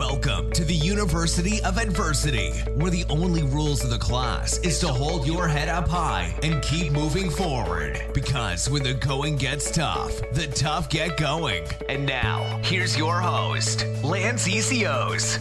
[0.00, 4.88] Welcome to the University of Adversity, where the only rules of the class is to
[4.88, 8.02] hold your head up high and keep moving forward.
[8.14, 11.66] Because when the going gets tough, the tough get going.
[11.90, 15.38] And now, here's your host, Lance Essihos.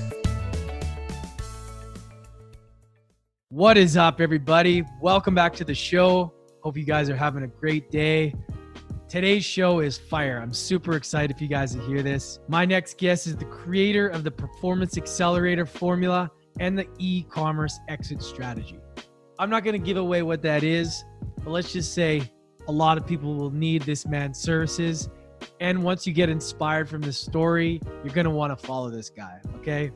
[3.47, 4.83] What is up, everybody?
[4.99, 6.33] Welcome back to the show.
[6.63, 8.35] Hope you guys are having a great day.
[9.09, 10.37] Today's show is fire.
[10.39, 12.37] I'm super excited for you guys to hear this.
[12.47, 17.79] My next guest is the creator of the Performance Accelerator Formula and the e commerce
[17.87, 18.77] exit strategy.
[19.39, 21.03] I'm not going to give away what that is,
[21.43, 22.21] but let's just say
[22.67, 25.09] a lot of people will need this man's services.
[25.59, 29.09] And once you get inspired from this story, you're going to want to follow this
[29.09, 29.89] guy, okay?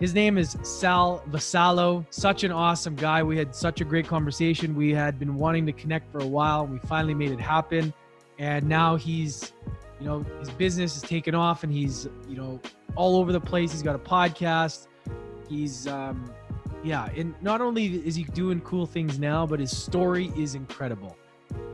[0.00, 2.04] His name is Sal Vassallo.
[2.10, 3.22] Such an awesome guy.
[3.22, 4.76] We had such a great conversation.
[4.76, 6.66] We had been wanting to connect for a while.
[6.66, 7.94] We finally made it happen
[8.40, 9.52] and now he's
[10.00, 12.58] you know his business is taken off and he's you know
[12.96, 13.70] all over the place.
[13.70, 14.88] He's got a podcast.
[15.48, 16.32] He's um
[16.82, 21.16] yeah and not only is he doing cool things now but his story is incredible.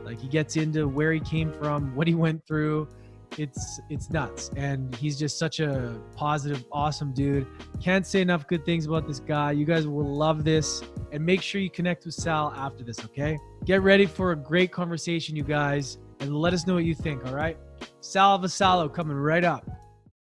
[0.03, 2.89] Like he gets into where he came from what he went through.
[3.37, 4.51] It's it's nuts.
[4.57, 7.47] And he's just such a positive awesome dude.
[7.81, 9.53] Can't say enough good things about this guy.
[9.53, 10.83] You guys will love this.
[11.13, 13.37] And make sure you connect with sal after this okay?
[13.63, 17.25] Get ready for a great conversation you guys and let us know what you think.
[17.25, 17.57] All right.
[18.01, 19.69] Sal Vassallo coming right up.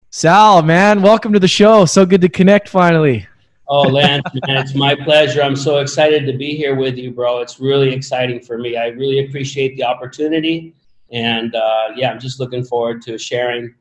[0.09, 1.85] Sal, man, welcome to the show.
[1.85, 3.27] So good to connect finally.
[3.67, 5.41] Oh, Lance, man, it's my pleasure.
[5.41, 7.39] I'm so excited to be here with you, bro.
[7.39, 8.77] It's really exciting for me.
[8.77, 10.73] I really appreciate the opportunity.
[11.11, 13.73] And uh, yeah, I'm just looking forward to sharing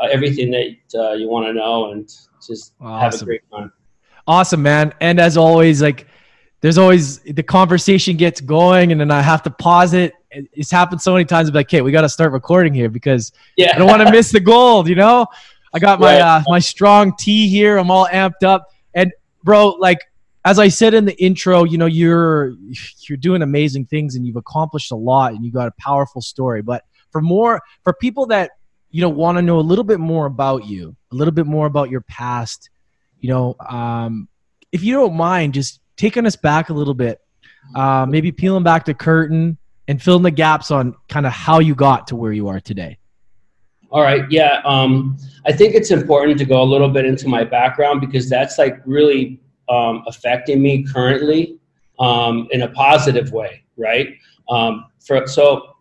[0.00, 2.08] uh, everything that uh, you want to know and
[2.46, 3.00] just awesome.
[3.00, 3.72] have a great time.
[4.26, 4.92] Awesome, man.
[5.00, 6.06] And as always, like,
[6.60, 11.00] there's always the conversation gets going and then I have to pause it it's happened
[11.00, 11.48] so many times.
[11.48, 13.72] I'm like, okay, we got to start recording here because yeah.
[13.74, 14.88] I don't want to miss the gold.
[14.88, 15.26] You know,
[15.72, 17.76] I got my uh, my strong tea here.
[17.76, 19.12] I'm all amped up, and
[19.44, 19.98] bro, like
[20.44, 22.54] as I said in the intro, you know, you're
[23.08, 26.62] you're doing amazing things and you've accomplished a lot and you got a powerful story.
[26.62, 28.52] But for more for people that
[28.90, 31.66] you know want to know a little bit more about you, a little bit more
[31.66, 32.70] about your past,
[33.20, 34.28] you know, um,
[34.72, 37.20] if you don't mind, just taking us back a little bit,
[37.74, 39.58] uh, maybe peeling back the curtain
[39.88, 42.60] and fill in the gaps on kind of how you got to where you are
[42.60, 42.98] today.
[43.90, 44.24] All right.
[44.30, 44.60] Yeah.
[44.64, 45.16] Um,
[45.46, 48.80] I think it's important to go a little bit into my background because that's like
[48.84, 51.58] really um, affecting me currently
[51.98, 54.08] um, in a positive way, right?
[54.48, 55.76] Um, for, so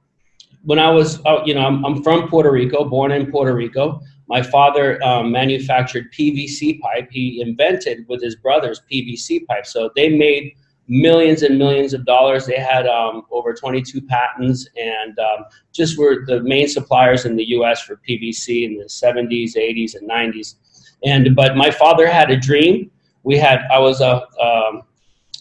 [0.64, 4.02] when I was, uh, you know, I'm, I'm, from Puerto Rico, born in Puerto Rico.
[4.28, 7.10] My father um, manufactured PVC pipe.
[7.12, 9.68] He invented with his brothers PVC pipe.
[9.68, 10.56] So they made
[10.88, 12.46] millions and millions of dollars.
[12.46, 17.46] They had um, over 22 patents and um, just were the main suppliers in the
[17.50, 17.82] U.S.
[17.82, 20.56] for PVC in the 70s, 80s, and 90s.
[21.04, 22.92] And but my father had a dream.
[23.24, 24.84] We had I was a um,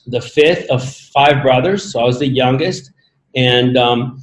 [0.07, 2.91] the fifth of five brothers, so I was the youngest,
[3.35, 4.23] and um,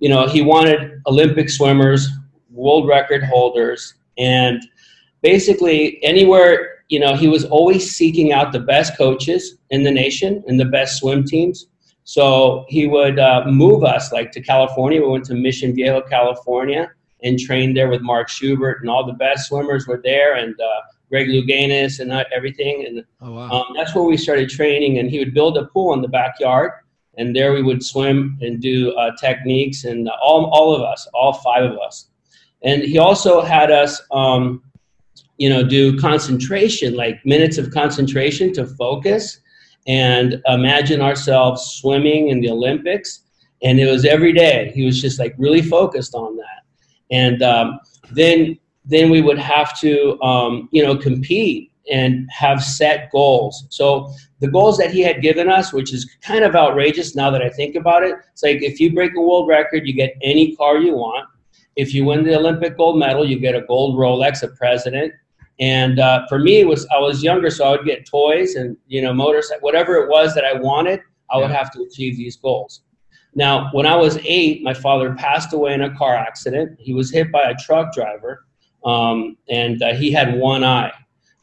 [0.00, 2.08] you know he wanted Olympic swimmers,
[2.50, 4.62] world record holders, and
[5.22, 10.42] basically anywhere you know, he was always seeking out the best coaches in the nation
[10.46, 11.66] and the best swim teams.
[12.04, 15.00] So he would uh, move us like to California.
[15.00, 16.90] We went to Mission Viejo, California,
[17.22, 20.80] and trained there with Mark Schubert, and all the best swimmers were there, and uh,
[21.08, 22.84] Greg Louganis and uh, everything.
[22.86, 23.50] And oh, wow.
[23.50, 24.98] um, that's where we started training.
[24.98, 26.72] And he would build a pool in the backyard,
[27.16, 31.34] and there we would swim and do uh, techniques, and all all of us, all
[31.34, 32.08] five of us.
[32.62, 34.02] And he also had us.
[34.10, 34.62] Um,
[35.42, 39.40] you know, do concentration, like minutes of concentration to focus
[39.88, 43.24] and imagine ourselves swimming in the Olympics.
[43.60, 44.70] And it was every day.
[44.72, 46.60] He was just like really focused on that.
[47.10, 47.80] And um,
[48.12, 53.66] then then we would have to um, you know compete and have set goals.
[53.70, 57.42] So the goals that he had given us, which is kind of outrageous now that
[57.42, 60.54] I think about it, it's like if you break a world record, you get any
[60.54, 61.26] car you want.
[61.74, 65.12] If you win the Olympic gold medal, you get a gold Rolex, a president.
[65.60, 68.76] And uh, for me, it was I was younger, so I would get toys and
[68.86, 71.00] you know motorcycle, whatever it was that I wanted.
[71.30, 72.82] I would have to achieve these goals.
[73.34, 76.78] Now, when I was eight, my father passed away in a car accident.
[76.78, 78.44] He was hit by a truck driver,
[78.84, 80.92] um, and uh, he had one eye,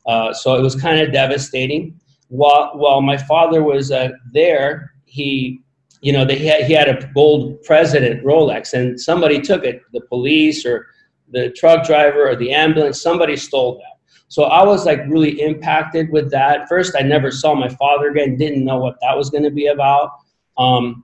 [0.05, 1.99] uh, so it was kind of devastating.
[2.27, 5.61] While while my father was uh, there, he
[6.01, 9.81] you know, they had, he had a gold president Rolex, and somebody took it.
[9.91, 10.87] The police or
[11.31, 13.98] the truck driver or the ambulance, somebody stole that.
[14.29, 16.69] So I was like really impacted with that.
[16.69, 19.67] First, I never saw my father again, didn't know what that was going to be
[19.67, 20.11] about.
[20.57, 21.03] Um,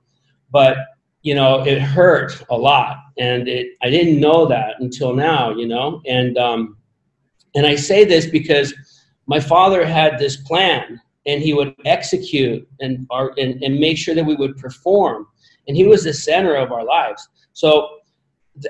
[0.50, 0.78] but
[1.22, 5.66] you know, it hurt a lot, and it I didn't know that until now, you
[5.66, 6.00] know.
[6.06, 6.76] And um,
[7.56, 8.72] and I say this because
[9.26, 14.14] my father had this plan and he would execute and, our, and, and make sure
[14.14, 15.26] that we would perform.
[15.66, 17.28] And he was the center of our lives.
[17.52, 17.95] So,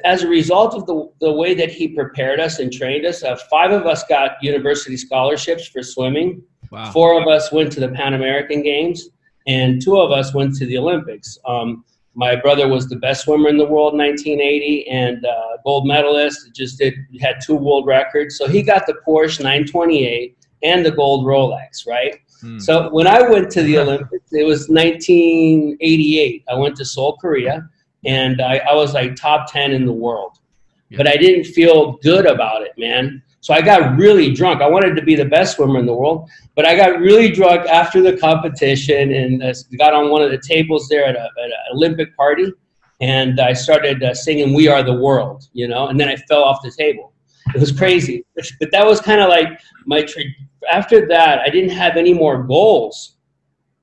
[0.04, 3.36] as a result of the, the way that he prepared us and trained us, uh,
[3.50, 6.42] five of us got university scholarships for swimming.
[6.70, 6.90] Wow.
[6.90, 9.08] Four of us went to the Pan American Games,
[9.46, 11.38] and two of us went to the Olympics.
[11.46, 11.84] Um,
[12.14, 16.50] my brother was the best swimmer in the world in 1980 and uh, gold medalist.
[16.54, 18.38] Just did had two world records.
[18.38, 22.18] So he got the Porsche 928 and the gold Rolex, right?
[22.40, 22.58] Hmm.
[22.58, 26.44] So when I went to the Olympics, it was 1988.
[26.48, 27.68] I went to Seoul, Korea,
[28.06, 30.38] and I, I was like top 10 in the world.
[30.88, 30.98] Yeah.
[30.98, 33.22] But I didn't feel good about it, man.
[33.40, 34.60] So I got really drunk.
[34.60, 37.66] I wanted to be the best swimmer in the world, but I got really drunk
[37.68, 41.44] after the competition and uh, got on one of the tables there at, a, at
[41.44, 42.52] an Olympic party,
[43.00, 46.42] and I started uh, singing "We Are the World," you know, and then I fell
[46.42, 47.12] off the table.
[47.54, 50.02] It was crazy, but that was kind of like my.
[50.02, 50.24] Tra-
[50.68, 53.16] after that, I didn't have any more goals.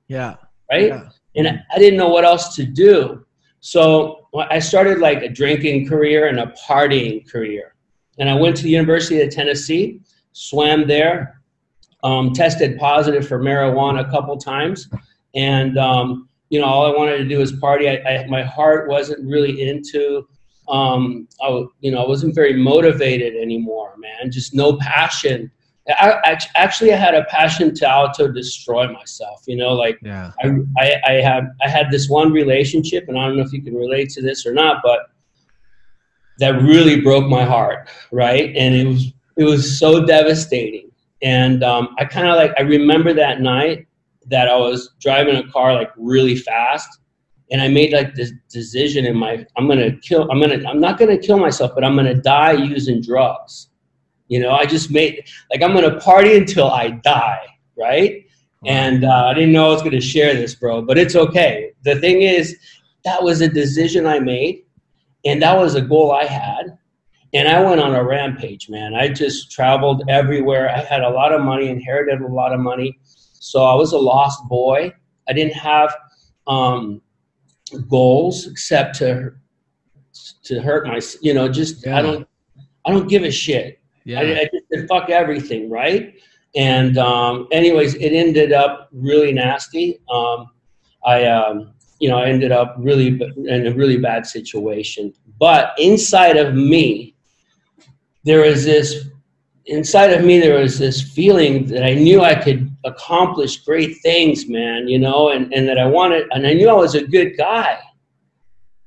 [0.08, 0.36] Yeah.
[0.70, 0.88] Right.
[0.88, 1.08] Yeah.
[1.36, 3.24] And I didn't know what else to do.
[3.66, 7.74] So I started like a drinking career and a partying career
[8.18, 10.00] and I went to the University of Tennessee,
[10.32, 11.40] swam there,
[12.02, 14.88] um, tested positive for marijuana a couple times,
[15.34, 17.88] and um, you know all I wanted to do was party.
[17.88, 20.28] I, I my heart wasn't really into.
[20.68, 24.30] Um, I, you know, I wasn't very motivated anymore, man.
[24.30, 25.50] Just no passion.
[25.88, 29.42] I, actually I had a passion to auto destroy myself.
[29.46, 30.32] You know, like yeah.
[30.42, 33.62] I, I, I had I had this one relationship, and I don't know if you
[33.62, 35.10] can relate to this or not, but
[36.38, 38.54] that really broke my heart, right?
[38.56, 40.90] And it was it was so devastating.
[41.22, 43.86] And um, I kind of like I remember that night
[44.26, 47.00] that I was driving a car like really fast,
[47.50, 50.98] and I made like this decision in my I'm gonna kill I'm gonna I'm not
[50.98, 53.68] gonna kill myself, but I'm gonna die using drugs.
[54.28, 58.24] You know, I just made like I'm gonna party until I die, right?
[58.66, 61.72] And uh, I didn't know I was gonna share this, bro, but it's okay.
[61.84, 62.56] The thing is,
[63.04, 64.64] that was a decision I made
[65.24, 66.78] and that was a goal I had.
[67.32, 68.94] And I went on a rampage, man.
[68.94, 70.70] I just traveled everywhere.
[70.70, 72.98] I had a lot of money, inherited a lot of money.
[73.04, 74.92] So I was a lost boy.
[75.28, 75.94] I didn't have
[76.46, 77.02] um,
[77.88, 79.32] goals except to
[80.44, 81.98] to hurt my, you know, just yeah.
[81.98, 82.28] I don't
[82.86, 83.80] I don't give a shit.
[84.04, 84.20] Yeah.
[84.20, 86.14] I, I just said fuck everything, right?
[86.56, 90.00] And um, anyways, it ended up really nasty.
[90.10, 90.50] Um,
[91.04, 91.74] I um,
[92.04, 95.14] you know, I ended up really in a really bad situation.
[95.38, 97.14] But inside of me,
[98.24, 99.06] there was this,
[99.66, 104.48] inside of me, there was this feeling that I knew I could accomplish great things,
[104.48, 107.36] man, you know, and, and that I wanted, and I knew I was a good
[107.36, 107.78] guy.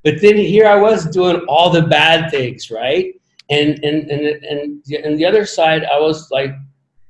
[0.03, 3.19] But then here I was doing all the bad things, right?
[3.49, 6.51] And, and, and, and, and the other side, I was like,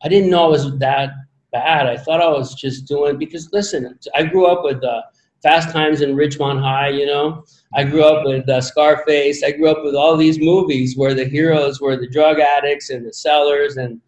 [0.04, 1.12] I didn't know I was that
[1.51, 1.88] bad.
[1.88, 5.01] I thought I was just doing, because listen, I grew up with, uh,
[5.44, 7.44] Fast Times in Ridgemont High, you know.
[7.74, 9.44] I grew up with uh, Scarface.
[9.44, 13.06] I grew up with all these movies where the heroes were the drug addicts and
[13.06, 14.01] the sellers, and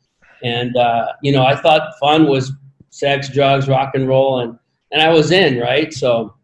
[0.44, 2.52] and uh, you know I thought fun was
[2.90, 4.58] sex, drugs, rock and roll, and
[4.92, 5.94] and I was in right.
[5.94, 6.36] So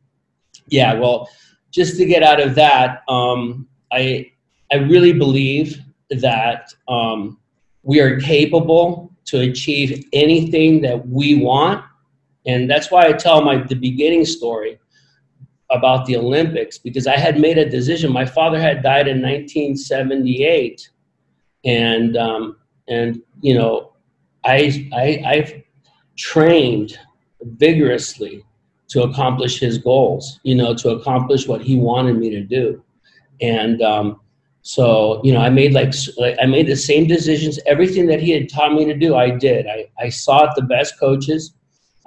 [0.68, 1.30] yeah, well,
[1.72, 4.32] just to get out of that, um, I
[4.76, 7.40] I really believe that um,
[7.84, 11.84] we are capable to achieve anything that we want
[12.46, 14.80] and that's why I tell my the beginning story
[15.72, 18.12] about the Olympics because I had made a decision.
[18.12, 20.90] My father had died in 1978,
[21.66, 23.94] and um, and you know,
[24.44, 25.64] I I I've
[26.18, 27.00] trained
[27.42, 28.44] vigorously
[28.90, 30.40] to accomplish his goals.
[30.44, 32.84] You know, to accomplish what he wanted me to do,
[33.42, 34.22] and um,
[34.68, 37.60] so you know, I made like, like I made the same decisions.
[37.68, 39.68] Everything that he had taught me to do, I did.
[39.68, 41.54] I I sought the best coaches.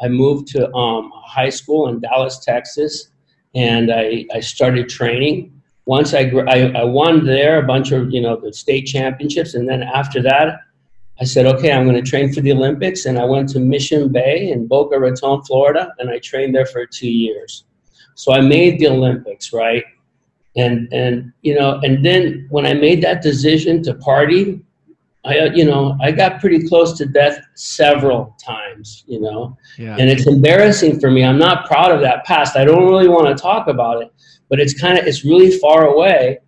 [0.01, 3.11] I moved to um, high school in Dallas, Texas,
[3.55, 5.53] and I, I started training.
[5.87, 9.69] Once I, I, I won there a bunch of you know the state championships, and
[9.69, 10.59] then after that,
[11.21, 14.11] I said, okay, I'm going to train for the Olympics, and I went to Mission
[14.11, 17.67] Bay in Boca Raton, Florida, and I trained there for two years.
[18.17, 19.85] So I made the Olympics, right?
[20.57, 24.61] And and you know, and then when I made that decision to party,
[25.25, 29.97] I, uh, you know, I got pretty close to death several times, you know, yeah.
[29.99, 31.25] and it's embarrassing for me.
[31.25, 32.57] I'm not proud of that past.
[32.57, 34.13] I don't really want to talk about it,
[34.49, 36.39] but it's kind of, it's really far away.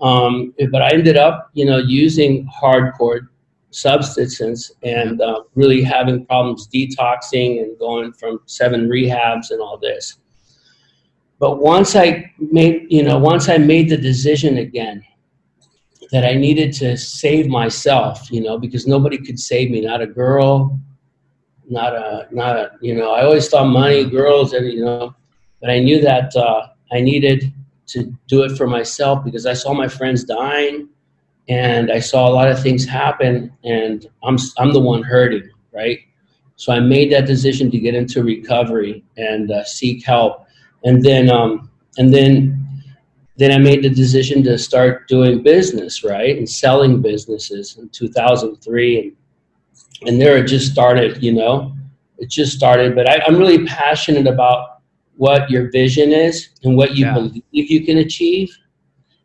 [0.00, 3.28] Um, but I ended up, you know, using hardcore
[3.70, 10.18] substances and uh, really having problems detoxing and going from seven rehabs and all this.
[11.38, 15.04] But once I made, you know, once I made the decision again,
[16.12, 20.06] that I needed to save myself, you know, because nobody could save me, not a
[20.06, 20.78] girl,
[21.68, 23.12] not a not a you know.
[23.12, 25.14] I always thought money, girls, and you know,
[25.60, 27.52] but I knew that uh, I needed
[27.88, 30.88] to do it for myself because I saw my friends dying,
[31.48, 35.98] and I saw a lot of things happen, and I'm I'm the one hurting, right?
[36.56, 40.45] So I made that decision to get into recovery and uh, seek help,
[40.86, 42.66] and then um, and then
[43.36, 49.00] then I made the decision to start doing business, right, and selling businesses in 2003,
[49.00, 49.16] and
[50.06, 51.74] and there it just started, you know,
[52.18, 52.94] it just started.
[52.94, 54.80] But I, am really passionate about
[55.16, 57.14] what your vision is and what you yeah.
[57.14, 58.56] believe you can achieve,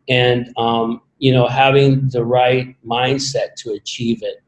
[0.09, 4.43] and um, you know, having the right mindset to achieve it.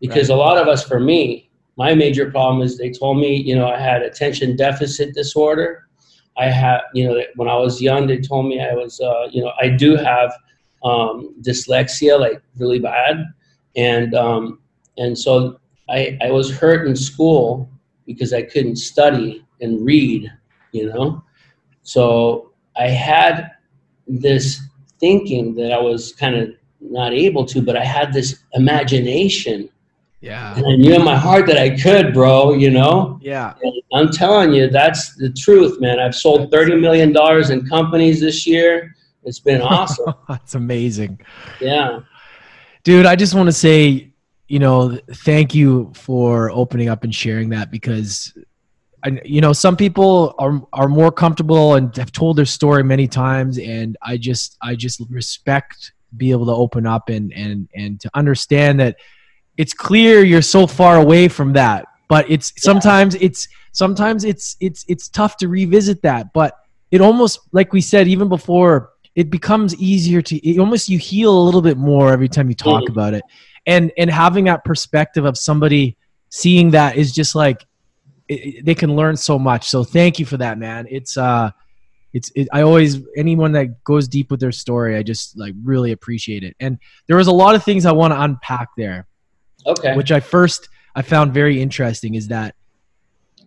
[0.00, 0.34] Because right.
[0.34, 3.66] a lot of us, for me, my major problem is they told me, you know,
[3.66, 5.88] I had attention deficit disorder.
[6.36, 9.42] I had, you know, when I was young, they told me I was, uh, you
[9.42, 10.32] know, I do have
[10.82, 13.24] um, dyslexia, like really bad,
[13.76, 14.60] and um,
[14.98, 17.68] and so I, I was hurt in school
[18.06, 20.30] because I couldn't study and read,
[20.72, 21.22] you know.
[21.82, 23.50] So I had
[24.06, 24.60] this
[25.00, 26.50] thinking that I was kind of
[26.80, 29.68] not able to, but I had this imagination.
[30.20, 30.56] Yeah.
[30.56, 33.18] And I knew in my heart that I could, bro, you know?
[33.22, 33.54] Yeah.
[33.62, 36.00] And I'm telling you, that's the truth, man.
[36.00, 37.16] I've sold $30 million
[37.52, 38.94] in companies this year.
[39.22, 40.12] It's been awesome.
[40.28, 41.20] that's amazing.
[41.60, 42.00] Yeah.
[42.82, 44.14] Dude, I just want to say
[44.48, 48.36] you know, thank you for opening up and sharing that because
[49.24, 53.58] you know some people are are more comfortable and have told their story many times
[53.58, 58.10] and I just I just respect be able to open up and and and to
[58.14, 58.96] understand that
[59.58, 64.84] it's clear you're so far away from that but it's sometimes it's sometimes it's it's
[64.88, 66.56] it's tough to revisit that but
[66.90, 71.36] it almost like we said even before it becomes easier to it almost you heal
[71.36, 72.88] a little bit more every time you talk mm.
[72.88, 73.22] about it.
[73.66, 75.96] And and having that perspective of somebody
[76.28, 77.64] seeing that is just like
[78.28, 79.68] it, they can learn so much.
[79.68, 80.86] So thank you for that man.
[80.90, 81.50] It's uh
[82.12, 85.90] it's it, i always anyone that goes deep with their story i just like really
[85.90, 86.54] appreciate it.
[86.60, 86.78] And
[87.08, 89.08] there was a lot of things i want to unpack there
[89.66, 89.96] okay.
[89.96, 92.54] which i first i found very interesting is that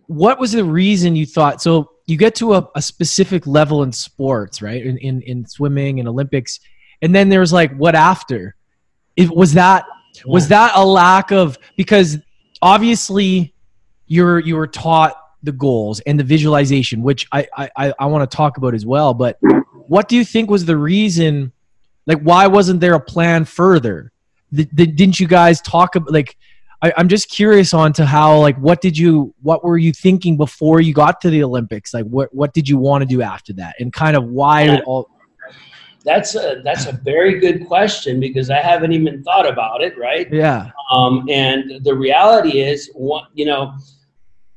[0.08, 3.92] what was the reason you thought so you get to a, a specific level in
[3.92, 6.60] sports right in, in in swimming and olympics
[7.00, 8.56] and then there's like what after
[9.16, 9.84] it was that
[10.26, 12.18] was that a lack of because
[12.60, 13.54] obviously
[14.06, 18.36] you're you were taught the goals and the visualization, which I I, I want to
[18.36, 19.14] talk about as well.
[19.14, 19.38] But
[19.86, 21.52] what do you think was the reason?
[22.06, 24.12] Like, why wasn't there a plan further?
[24.50, 26.36] The, the, didn't you guys talk about like?
[26.80, 30.36] I, I'm just curious on to how like what did you what were you thinking
[30.36, 31.92] before you got to the Olympics?
[31.92, 34.82] Like, what what did you want to do after that, and kind of why it
[34.86, 35.10] all
[36.04, 40.32] that's a that's a very good question because I haven't even thought about it, right?
[40.32, 40.70] Yeah.
[40.90, 43.74] Um, and the reality is, what you know,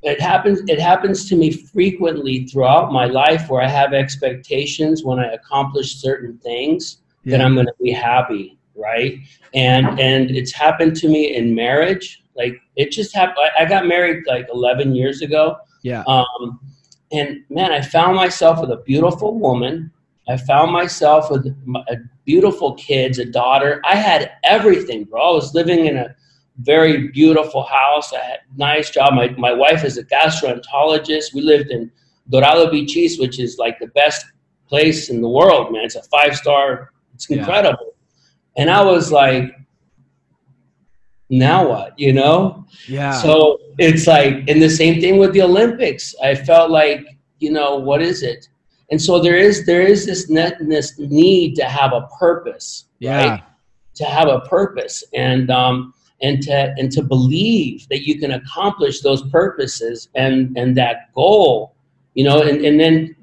[0.01, 0.61] it happens.
[0.67, 5.97] It happens to me frequently throughout my life where I have expectations when I accomplish
[5.97, 7.37] certain things yeah.
[7.37, 9.19] that I'm going to be happy, right?
[9.53, 12.23] And and it's happened to me in marriage.
[12.35, 13.37] Like it just happened.
[13.57, 15.57] I got married like 11 years ago.
[15.83, 16.03] Yeah.
[16.07, 16.59] Um,
[17.11, 19.91] and man, I found myself with a beautiful woman
[20.31, 23.81] I found myself with a beautiful kids, a daughter.
[23.83, 25.31] I had everything, bro.
[25.31, 26.15] I was living in a
[26.59, 28.13] very beautiful house.
[28.13, 29.13] I had a nice job.
[29.13, 31.33] My, my wife is a gastroenterologist.
[31.33, 31.91] We lived in
[32.29, 34.25] Dorado Beach East, which is like the best
[34.67, 35.85] place in the world, man.
[35.85, 36.91] It's a five star.
[37.13, 37.87] It's incredible.
[37.87, 38.00] Yeah.
[38.57, 39.55] And I was like,
[41.29, 41.97] now what?
[41.97, 42.65] You know?
[42.87, 43.13] Yeah.
[43.13, 46.13] So it's like, and the same thing with the Olympics.
[46.21, 47.05] I felt like,
[47.39, 48.47] you know, what is it?
[48.91, 53.29] and so there is there is this, net, this need to have a purpose yeah.
[53.29, 53.43] right
[53.95, 59.01] to have a purpose and um and to and to believe that you can accomplish
[59.01, 61.75] those purposes and and that goal
[62.13, 63.15] you know and, and then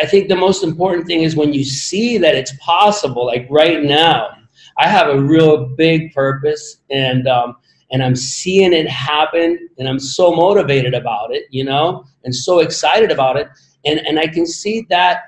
[0.00, 3.82] i think the most important thing is when you see that it's possible like right
[3.82, 4.30] now
[4.78, 7.56] i have a real big purpose and um
[7.90, 12.60] and i'm seeing it happen and i'm so motivated about it you know and so
[12.60, 13.48] excited about it
[13.84, 15.24] and, and I can see that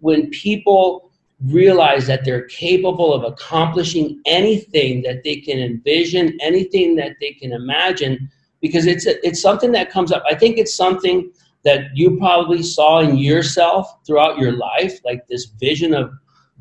[0.00, 1.10] when people
[1.46, 7.52] realize that they're capable of accomplishing anything that they can envision, anything that they can
[7.52, 10.22] imagine, because it's, a, it's something that comes up.
[10.28, 11.30] I think it's something
[11.64, 16.12] that you probably saw in yourself throughout your life, like this vision of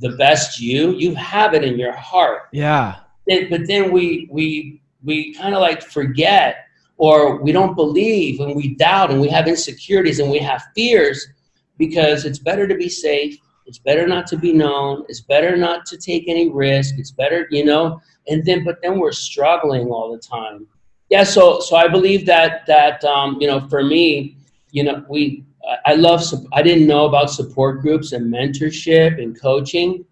[0.03, 0.91] the best you.
[0.91, 2.43] You have it in your heart.
[2.51, 2.97] Yeah.
[3.27, 6.67] But then we we we kind of like forget
[6.97, 11.27] or we don't believe and we doubt and we have insecurities and we have fears
[11.77, 15.85] because it's better to be safe it's better not to be known it's better not
[15.85, 20.11] to take any risk it's better you know and then but then we're struggling all
[20.11, 20.67] the time
[21.13, 21.23] yeah.
[21.23, 24.35] So so I believe that that um, you know for me,
[24.71, 25.45] you know we
[25.85, 30.05] I love I didn't know about support groups and mentorship and coaching.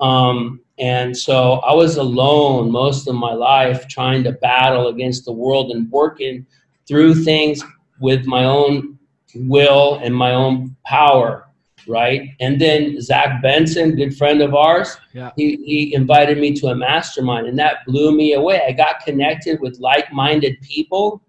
[0.00, 5.32] Um, and so I was alone most of my life trying to battle against the
[5.32, 6.46] world and working
[6.88, 7.62] through things
[8.00, 8.98] with my own
[9.34, 11.48] will and my own power,
[11.86, 12.30] right?
[12.40, 15.30] And then Zach Benson, good friend of ours, yeah.
[15.36, 18.62] he, he invited me to a mastermind, and that blew me away.
[18.66, 21.22] I got connected with like minded people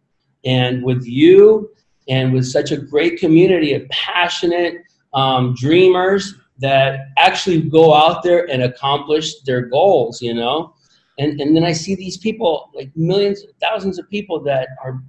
[0.46, 1.70] and with you
[2.08, 4.84] and with such a great community of passionate
[5.14, 10.74] um, dreamers that actually go out there and accomplish their goals, you know?
[11.20, 15.02] And, and then I see these people, like millions, thousands of people that are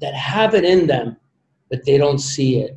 [0.00, 1.16] that have it in them,
[1.70, 2.76] but they don't see it,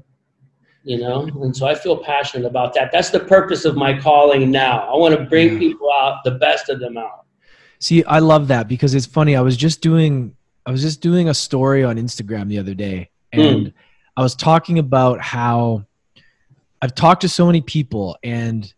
[0.83, 1.27] you know?
[1.41, 2.91] And so I feel passionate about that.
[2.91, 4.81] That's the purpose of my calling now.
[4.81, 5.59] I want to bring yeah.
[5.59, 7.25] people out, the best of them out.
[7.79, 9.35] See, I love that because it's funny.
[9.35, 10.35] I was just doing
[10.67, 13.73] I was just doing a story on Instagram the other day and mm.
[14.17, 15.85] I was talking about how
[16.81, 18.71] I've talked to so many people and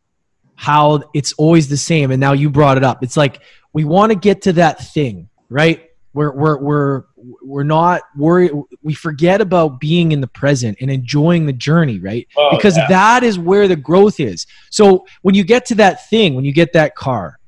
[0.55, 2.11] how it's always the same.
[2.11, 3.03] And now you brought it up.
[3.03, 3.41] It's like
[3.73, 5.89] we want to get to that thing, right?
[6.13, 7.03] We're we're we're
[7.43, 8.51] we're not worried.
[8.81, 12.27] We forget about being in the present and enjoying the journey, right?
[12.35, 12.87] Oh, because yeah.
[12.87, 14.47] that is where the growth is.
[14.71, 17.39] So when you get to that thing, when you get that car,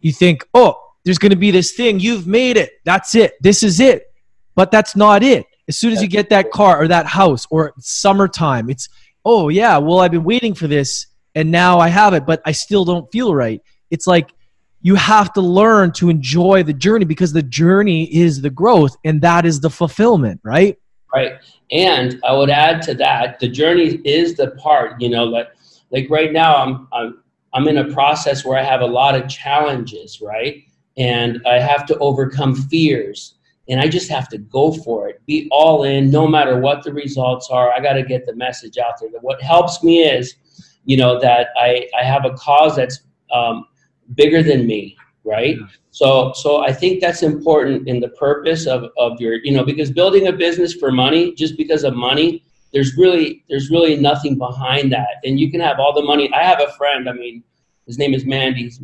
[0.00, 2.00] you think, oh, there's going to be this thing.
[2.00, 2.80] You've made it.
[2.84, 3.40] That's it.
[3.40, 4.12] This is it.
[4.56, 5.46] But that's not it.
[5.68, 8.88] As soon as you get that car or that house or summertime, it's
[9.24, 12.52] oh yeah, well I've been waiting for this and now I have it, but I
[12.52, 13.60] still don't feel right.
[13.90, 14.32] It's like
[14.80, 19.20] you have to learn to enjoy the journey because the journey is the growth and
[19.22, 20.78] that is the fulfillment, right?
[21.12, 21.32] Right.
[21.70, 25.48] And I would add to that, the journey is the part, you know, like
[25.90, 29.28] like right now I'm I'm I'm in a process where I have a lot of
[29.28, 30.62] challenges, right?
[30.98, 33.35] And I have to overcome fears
[33.68, 36.92] and I just have to go for it, be all in, no matter what the
[36.92, 37.72] results are.
[37.72, 39.10] I got to get the message out there.
[39.20, 40.36] What helps me is,
[40.84, 43.00] you know, that I, I have a cause that's
[43.32, 43.66] um,
[44.14, 45.56] bigger than me, right?
[45.58, 45.66] Yeah.
[45.90, 49.90] So, so I think that's important in the purpose of, of your, you know, because
[49.90, 54.92] building a business for money, just because of money, there's really, there's really nothing behind
[54.92, 55.16] that.
[55.24, 56.32] And you can have all the money.
[56.32, 57.42] I have a friend, I mean,
[57.86, 58.64] his name is Mandy.
[58.64, 58.80] He's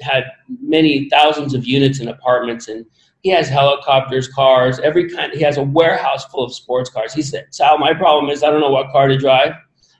[0.00, 0.24] had
[0.60, 2.86] many thousands of units and apartments and
[3.28, 5.30] he has helicopters, cars, every kind.
[5.34, 7.12] He has a warehouse full of sports cars.
[7.12, 9.52] He said, "Sal, my problem is I don't know what car to drive,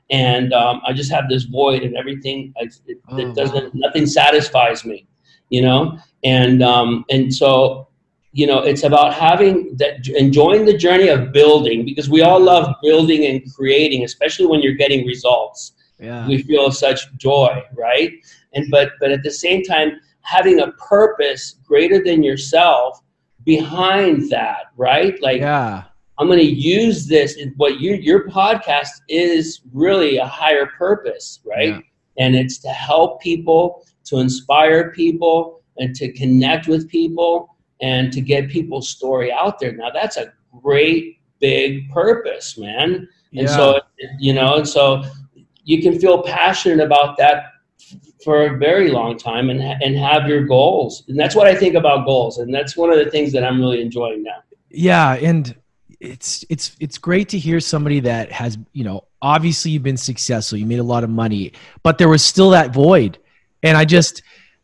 [0.09, 3.71] and um, I just have this void, and everything it, it oh, doesn't wow.
[3.75, 5.07] nothing satisfies me,
[5.51, 7.89] you know." And um, and so,
[8.33, 12.75] you know, it's about having that enjoying the journey of building because we all love
[12.83, 15.73] building and creating, especially when you're getting results.
[15.99, 16.27] Yeah.
[16.27, 18.11] We feel such joy, right?
[18.55, 23.03] And but but at the same time having a purpose greater than yourself
[23.49, 25.21] behind that, right?
[25.23, 25.85] Like, yeah.
[26.19, 27.39] I'm going to use this.
[27.57, 31.77] What you, your podcast is really a higher purpose, right?
[31.77, 31.81] Yeah.
[32.19, 38.21] And it's to help people, to inspire people, and to connect with people, and to
[38.21, 39.73] get people's story out there.
[39.73, 40.31] Now, that's a
[40.61, 43.09] great big purpose, man.
[43.33, 43.57] And yeah.
[43.57, 43.81] so,
[44.19, 45.05] you know, and so
[45.65, 47.45] you can feel passionate about that
[48.25, 51.05] for a very long time and, and have your goals.
[51.09, 52.39] And that's what I think about goals.
[52.39, 54.43] And that's one of the things that I'm really enjoying now.
[54.71, 55.15] Yeah.
[55.15, 55.55] And
[56.01, 60.59] it's, it's, it's great to hear somebody that has, you know, obviously you've been successful,
[60.59, 61.53] you made a lot of money,
[61.83, 63.19] but there was still that void.
[63.63, 64.23] And I just,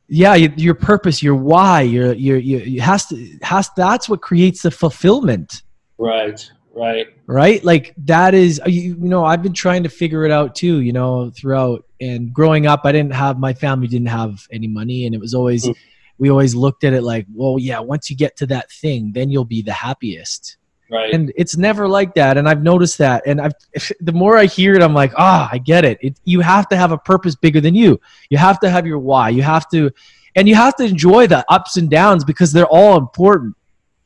[0.08, 4.70] yeah, your purpose, your why, your, your, your, has to, has, that's what creates the
[4.70, 5.62] fulfillment.
[5.98, 6.48] Right.
[6.74, 7.06] Right.
[7.26, 7.64] Right.
[7.64, 10.92] Like that is, you, you know, I've been trying to figure it out too, you
[10.92, 15.14] know, throughout and growing up, I didn't have my family didn't have any money, and
[15.14, 15.74] it was always mm.
[16.18, 19.30] we always looked at it like, well, yeah, once you get to that thing, then
[19.30, 20.56] you'll be the happiest.
[20.90, 21.14] Right.
[21.14, 23.22] And it's never like that, and I've noticed that.
[23.26, 23.54] And I've
[24.00, 25.98] the more I hear it, I'm like, ah, I get it.
[26.02, 26.18] it.
[26.24, 28.00] You have to have a purpose bigger than you.
[28.30, 29.30] You have to have your why.
[29.30, 29.90] You have to,
[30.34, 33.56] and you have to enjoy the ups and downs because they're all important.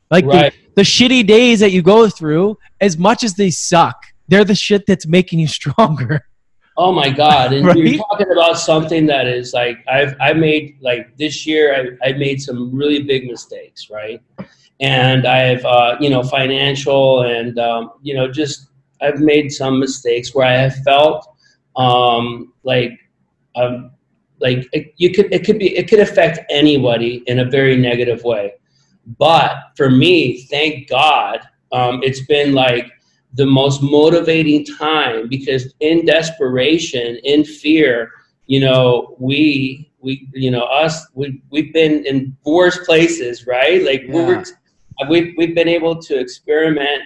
[0.09, 0.53] Like right.
[0.79, 4.85] The shitty days that you go through, as much as they suck, they're the shit
[4.85, 6.25] that's making you stronger.
[6.77, 7.51] Oh my God!
[7.51, 7.75] And right?
[7.75, 12.13] you're talking about something that is like I've I made like this year I I
[12.13, 14.21] made some really big mistakes, right?
[14.79, 18.69] And I've uh, you know financial and um, you know just
[19.01, 21.27] I've made some mistakes where I have felt
[21.75, 22.97] um, like
[23.57, 23.91] um,
[24.39, 28.23] like it, you could it could be it could affect anybody in a very negative
[28.23, 28.53] way.
[29.17, 32.91] But for me, thank God, um, it's been like
[33.33, 38.11] the most motivating time because in desperation, in fear,
[38.47, 43.83] you know, we we you know us we we've been in worse places, right?
[43.83, 44.13] Like yeah.
[44.13, 44.43] we're
[45.09, 47.03] we've, we've been able to experiment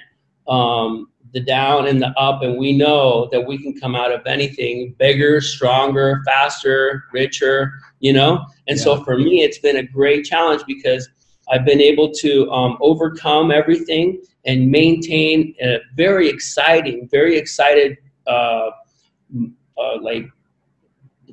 [0.47, 4.25] um, the down and the up, and we know that we can come out of
[4.25, 8.45] anything bigger, stronger, faster, richer, you know?
[8.67, 8.83] And yeah.
[8.83, 11.09] so for me, it's been a great challenge because
[11.53, 18.71] I've been able to um, overcome everything and maintain a very exciting, very excited, uh,
[19.77, 20.27] uh, like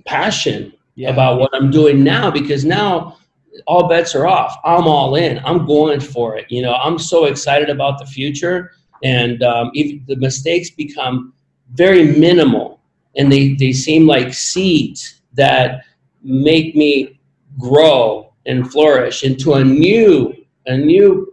[0.04, 1.08] passion yeah.
[1.08, 3.16] about what I'm doing now because now
[3.66, 4.58] all bets are off.
[4.62, 5.40] I'm all in.
[5.42, 6.46] I'm going for it.
[6.50, 11.32] You know, I'm so excited about the future and um, even the mistakes become
[11.72, 12.80] very minimal
[13.16, 15.84] and they, they seem like seeds that
[16.22, 17.18] make me
[17.58, 20.34] grow and flourish into a new
[20.66, 21.32] a new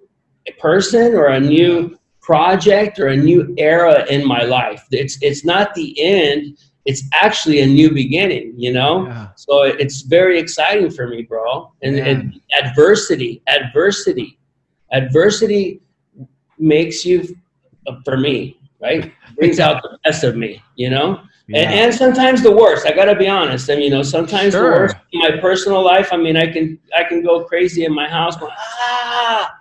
[0.59, 5.73] person or a new project or a new era in my life it's it's not
[5.75, 9.27] the end it's actually a new beginning you know yeah.
[9.35, 14.37] so it's very exciting for me bro and, and adversity adversity
[14.91, 15.81] adversity
[16.59, 17.35] makes you
[18.03, 19.11] for me, right?
[19.37, 21.21] Brings out the best of me, you know?
[21.47, 21.61] Yeah.
[21.61, 22.85] And, and, sometimes the worst.
[22.85, 23.69] I got to be honest.
[23.69, 24.63] I mean, you know, sometimes sure.
[24.63, 26.09] the worst in my personal life.
[26.11, 29.57] I mean, I can I can go crazy in my house, going ah,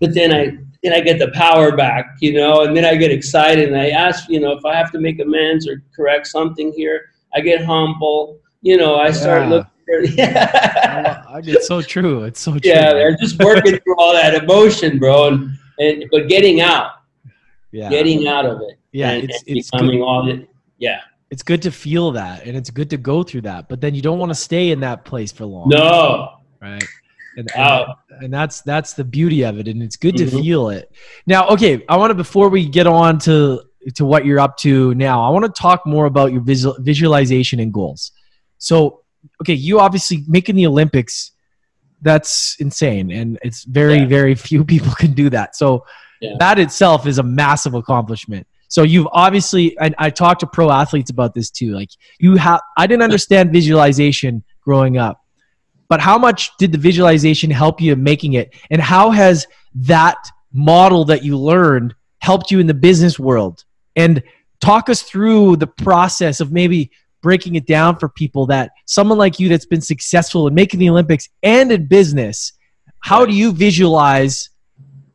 [0.00, 3.12] but then I then I get the power back, you know, and then I get
[3.12, 6.72] excited and I ask, you know, if I have to make amends or correct something
[6.72, 8.40] here, I get humble.
[8.62, 9.48] You know, I start yeah.
[9.48, 9.70] looking.
[10.16, 12.22] yeah, it's so true.
[12.24, 12.60] It's so true.
[12.64, 16.92] Yeah, they're just working through all that emotion, bro, and, and but getting out
[17.72, 17.88] yeah.
[17.88, 18.78] getting out of it.
[18.92, 20.04] Yeah, and, it's, and it's becoming good.
[20.04, 20.48] all it.
[20.78, 23.68] Yeah, it's good to feel that, and it's good to go through that.
[23.68, 25.68] But then you don't want to stay in that place for long.
[25.68, 26.82] No, right.
[27.36, 27.86] And, and,
[28.20, 30.36] and, that's that's the beauty of it, and it's good mm-hmm.
[30.36, 30.90] to feel it.
[31.26, 33.62] Now, okay, I want to before we get on to
[33.94, 37.60] to what you're up to now, I want to talk more about your visual, visualization
[37.60, 38.10] and goals.
[38.58, 39.02] So,
[39.40, 41.32] okay, you obviously making the Olympics.
[42.02, 44.06] That's insane, and it's very yeah.
[44.06, 45.54] very few people can do that.
[45.54, 45.86] So,
[46.20, 46.34] yeah.
[46.40, 48.46] that itself is a massive accomplishment.
[48.70, 51.72] So you've obviously, and I talked to pro athletes about this too.
[51.72, 55.20] Like you have, I didn't understand visualization growing up,
[55.88, 58.54] but how much did the visualization help you in making it?
[58.70, 60.18] And how has that
[60.52, 63.64] model that you learned helped you in the business world?
[63.96, 64.22] And
[64.60, 69.40] talk us through the process of maybe breaking it down for people that someone like
[69.40, 72.52] you that's been successful in making the Olympics and in business,
[73.00, 74.48] how do you visualize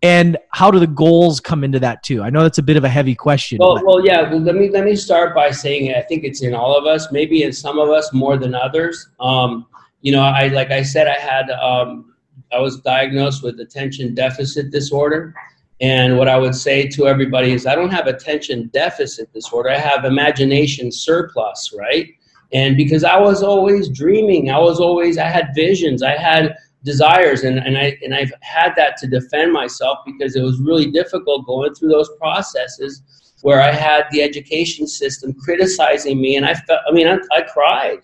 [0.06, 2.22] and how do the goals come into that too?
[2.22, 3.58] I know that's a bit of a heavy question.
[3.60, 4.30] Well, well, yeah.
[4.30, 7.12] Well, let me let me start by saying I think it's in all of us,
[7.12, 9.10] maybe in some of us more than others.
[9.20, 9.66] Um,
[10.02, 12.14] you know, I like I said, I had um,
[12.54, 15.34] I was diagnosed with attention deficit disorder,
[15.82, 19.72] and what I would say to everybody is, I don't have attention deficit disorder.
[19.72, 22.10] I have imagination surplus, right?
[22.54, 27.44] And because I was always dreaming, I was always I had visions, I had desires
[27.44, 31.46] and, and I and I've had that to defend myself because it was really difficult
[31.46, 33.02] going through those processes
[33.42, 37.42] where I had the education system criticizing me and I felt I mean I, I
[37.42, 38.00] cried.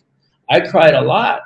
[0.49, 1.43] I cried a lot.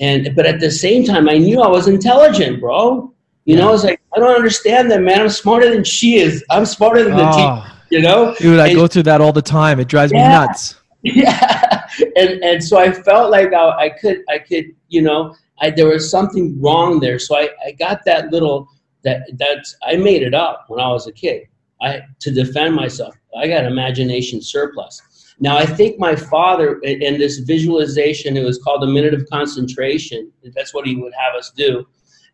[0.00, 3.14] And but at the same time I knew I was intelligent, bro.
[3.44, 5.22] You know, I was like, I don't understand that, man.
[5.22, 6.44] I'm smarter than she is.
[6.50, 8.34] I'm smarter than the oh, teacher, you know?
[8.34, 9.80] Dude, I and, go through that all the time.
[9.80, 10.74] It drives yeah, me nuts.
[11.02, 11.86] Yeah.
[12.16, 15.88] And and so I felt like I, I could I could, you know, I, there
[15.88, 17.18] was something wrong there.
[17.18, 18.68] So I, I got that little
[19.04, 21.46] that that's I made it up when I was a kid.
[21.80, 23.14] I to defend myself.
[23.36, 25.00] I got imagination surplus.
[25.40, 30.32] Now I think my father in this visualization, it was called a minute of concentration.
[30.54, 31.86] That's what he would have us do.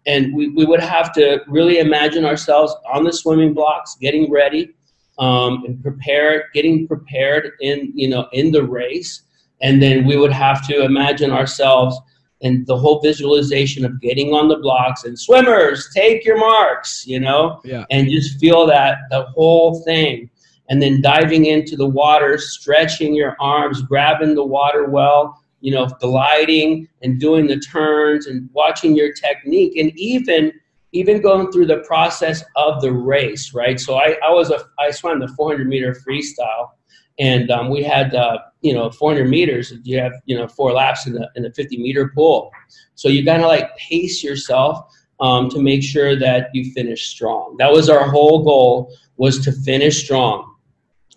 [0.06, 4.74] And we, we would have to really imagine ourselves on the swimming blocks, getting ready,
[5.18, 9.22] um, and prepare, getting prepared in you know in the race.
[9.60, 11.98] And then we would have to imagine ourselves
[12.44, 17.18] and the whole visualization of getting on the blocks and swimmers take your marks you
[17.18, 17.60] know?
[17.64, 17.84] Yeah.
[17.90, 20.30] and just feel that the whole thing.
[20.68, 25.86] And then diving into the water stretching your arms grabbing the water well you know
[26.00, 30.52] gliding and doing the turns and watching your technique and even
[30.92, 33.78] even going through the process of the race right?
[33.80, 36.70] So i, I was a i swam the 400 meter freestyle
[37.18, 41.06] and um, we had uh, you know 400 meters you have you know four laps
[41.06, 42.50] in the in the 50 meter pool.
[42.94, 47.56] So you gotta like pace yourself um, to make sure that you finish strong.
[47.58, 50.56] That was our whole goal was to finish strong.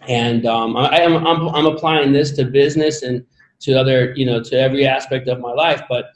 [0.07, 3.25] And um, I, am I'm, I'm applying this to business and
[3.61, 6.11] to other you know to every aspect of my life but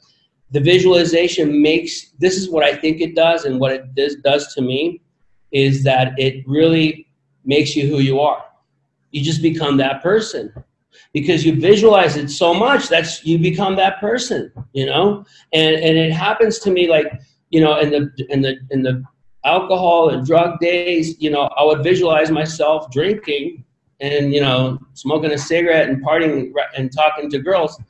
[0.52, 4.54] the visualization makes this is what i think it does and what it does, does
[4.54, 5.02] to me
[5.52, 7.06] is that it really
[7.44, 8.44] makes you who you are.
[9.10, 10.52] You just become that person
[11.12, 15.96] because you visualize it so much that's you become that person you know and and
[15.98, 17.12] it happens to me like
[17.50, 19.02] you know in the in the in the
[19.44, 23.64] alcohol and drug days, you know, I would visualize myself drinking
[24.00, 27.80] and, you know, smoking a cigarette and partying and talking to girls.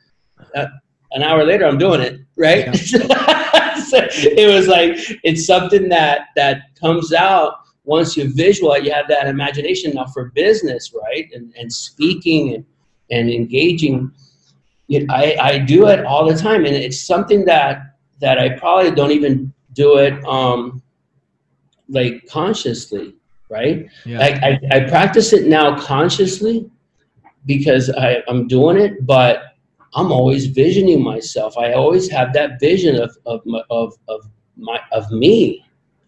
[0.54, 0.66] Uh,
[1.12, 2.66] an hour later, I'm doing it, right?
[2.66, 2.72] Yeah.
[3.76, 7.54] so it was like, it's something that, that comes out
[7.84, 11.28] once you visualize, you have that imagination now for business, right?
[11.34, 12.64] And, and speaking and,
[13.12, 14.10] and engaging.
[15.08, 16.64] I, I do it all the time.
[16.64, 20.82] And it's something that, that I probably don't even do it um,
[21.88, 23.14] like consciously,
[23.48, 23.88] right?
[24.04, 24.18] Yeah.
[24.18, 26.68] Like I, I practice it now consciously
[27.46, 29.52] because I, I'm doing it, but
[29.94, 31.56] I'm always visioning myself.
[31.58, 34.20] I always have that vision of of of of
[34.56, 35.64] my of me,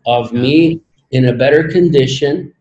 [0.07, 0.41] of yeah.
[0.41, 2.55] me in a better condition,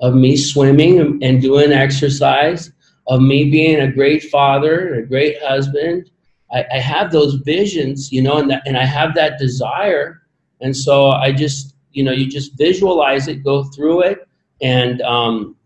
[0.00, 2.72] of me swimming and doing exercise,
[3.06, 6.10] of me being a great father, a great husband.
[6.52, 10.22] I, I have those visions, you know, and that, and I have that desire,
[10.60, 14.28] and so I just you know you just visualize it go through it.
[14.60, 15.56] And um,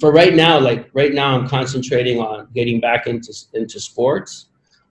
[0.00, 4.46] for right now like right now i'm concentrating on getting back into into sports.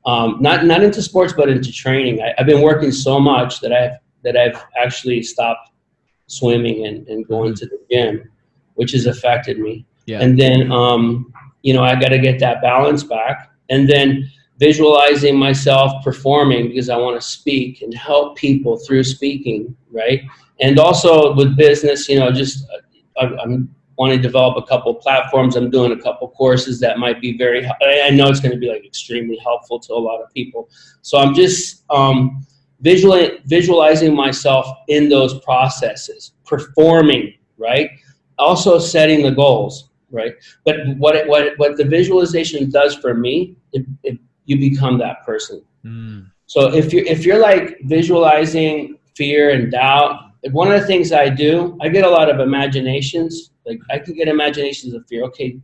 [0.06, 2.22] Um, not not into sports but into training.
[2.22, 5.72] I, have been working so much that i've that i've actually stopped
[6.28, 8.30] swimming and, and going to the gym
[8.76, 9.86] which has affected me.
[10.06, 10.20] Yeah.
[10.20, 11.34] and then um,
[11.66, 14.08] you know i got to get that balance back and then
[14.58, 20.22] visualizing myself performing because i want to speak and help people through speaking right
[20.60, 22.66] and also with business, you know, just
[23.18, 25.56] uh, I'm wanting to develop a couple platforms.
[25.56, 27.66] I'm doing a couple courses that might be very.
[27.66, 30.70] I know it's going to be like extremely helpful to a lot of people.
[31.02, 32.46] So I'm just um,
[32.82, 37.90] visually visualizing myself in those processes, performing right.
[38.38, 40.34] Also setting the goals right.
[40.66, 45.26] But what it, what what the visualization does for me, it, it, you become that
[45.26, 45.64] person.
[45.86, 46.32] Mm.
[46.46, 51.30] So if you're if you're like visualizing fear and doubt one of the things I
[51.30, 53.52] do, I get a lot of imaginations.
[53.66, 55.24] Like I can get imaginations of fear.
[55.26, 55.60] Okay,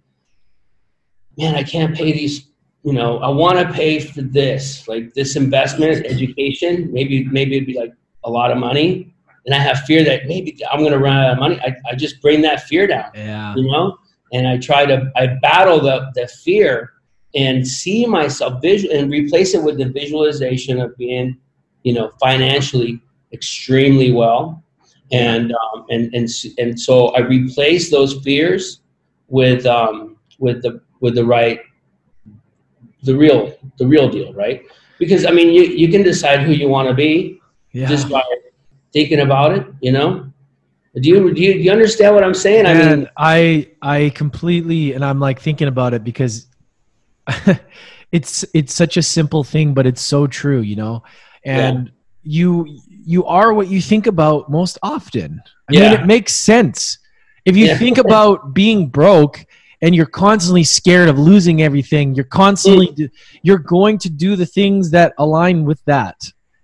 [1.38, 2.47] man, I can't pay these.
[2.84, 6.91] You know, I want to pay for this, like this investment, education.
[6.91, 9.13] Maybe, maybe it'd be like a lot of money,
[9.45, 11.60] and I have fear that maybe I'm going to run out of money.
[11.62, 13.12] I, I just bring that fear down.
[13.13, 13.54] Yeah.
[13.56, 13.97] You know,
[14.32, 16.94] and I try to I battle the the fear
[17.34, 21.38] and see myself visual and replace it with the visualization of being,
[21.84, 24.62] you know, financially extremely well
[25.12, 28.82] and um, and and and so I replace those fears
[29.28, 31.60] with um, with the with the right
[33.04, 34.63] the real the real deal, right?
[35.00, 37.39] Because I mean, you you can decide who you want to be
[37.72, 37.88] yeah.
[37.88, 38.24] just by
[38.94, 40.31] thinking about it, you know.
[40.99, 42.65] Do you, do you do you understand what I'm saying?
[42.65, 46.47] I mean, I I completely and I'm like thinking about it because
[48.12, 51.04] it's it's such a simple thing, but it's so true, you know.
[51.45, 51.91] And yeah.
[52.23, 55.41] you you are what you think about most often.
[55.69, 55.91] I yeah.
[55.91, 56.97] mean, it makes sense.
[57.45, 57.77] If you yeah.
[57.77, 59.45] think about being broke
[59.82, 63.10] and you're constantly scared of losing everything, you're constantly mm.
[63.43, 66.17] you're going to do the things that align with that.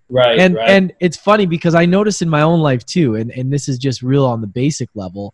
[0.09, 0.39] Right.
[0.39, 0.69] And right.
[0.69, 3.77] and it's funny because I notice in my own life too, and, and this is
[3.77, 5.33] just real on the basic level.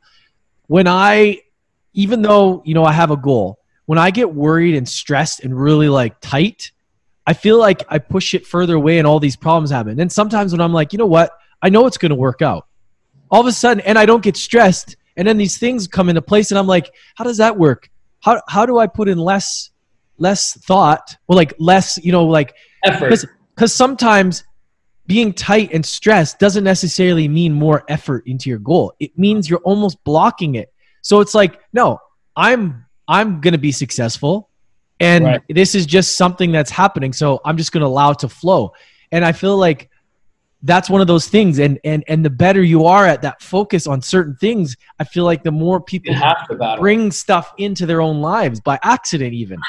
[0.68, 1.42] When I
[1.94, 5.60] even though, you know, I have a goal, when I get worried and stressed and
[5.60, 6.72] really like tight,
[7.26, 10.00] I feel like I push it further away and all these problems happen.
[10.00, 11.32] And sometimes when I'm like, you know what?
[11.62, 12.68] I know it's going to work out.
[13.30, 14.98] All of a sudden, and I don't get stressed.
[15.16, 17.90] And then these things come into place and I'm like, how does that work?
[18.22, 19.72] How, how do I put in less,
[20.18, 21.16] less thought?
[21.28, 23.26] Well, like less, you know, like effort.
[23.56, 24.44] Because sometimes
[25.06, 28.94] being tight and stressed doesn't necessarily mean more effort into your goal.
[29.00, 30.74] It means you're almost blocking it.
[31.02, 32.00] So it's like, no,
[32.36, 34.50] I'm I'm going to be successful
[35.00, 35.42] and right.
[35.50, 38.74] this is just something that's happening so i'm just going to allow it to flow
[39.12, 39.90] and i feel like
[40.64, 43.88] that's one of those things and and and the better you are at that focus
[43.88, 46.16] on certain things i feel like the more people
[46.80, 49.60] bring stuff into their own lives by accident even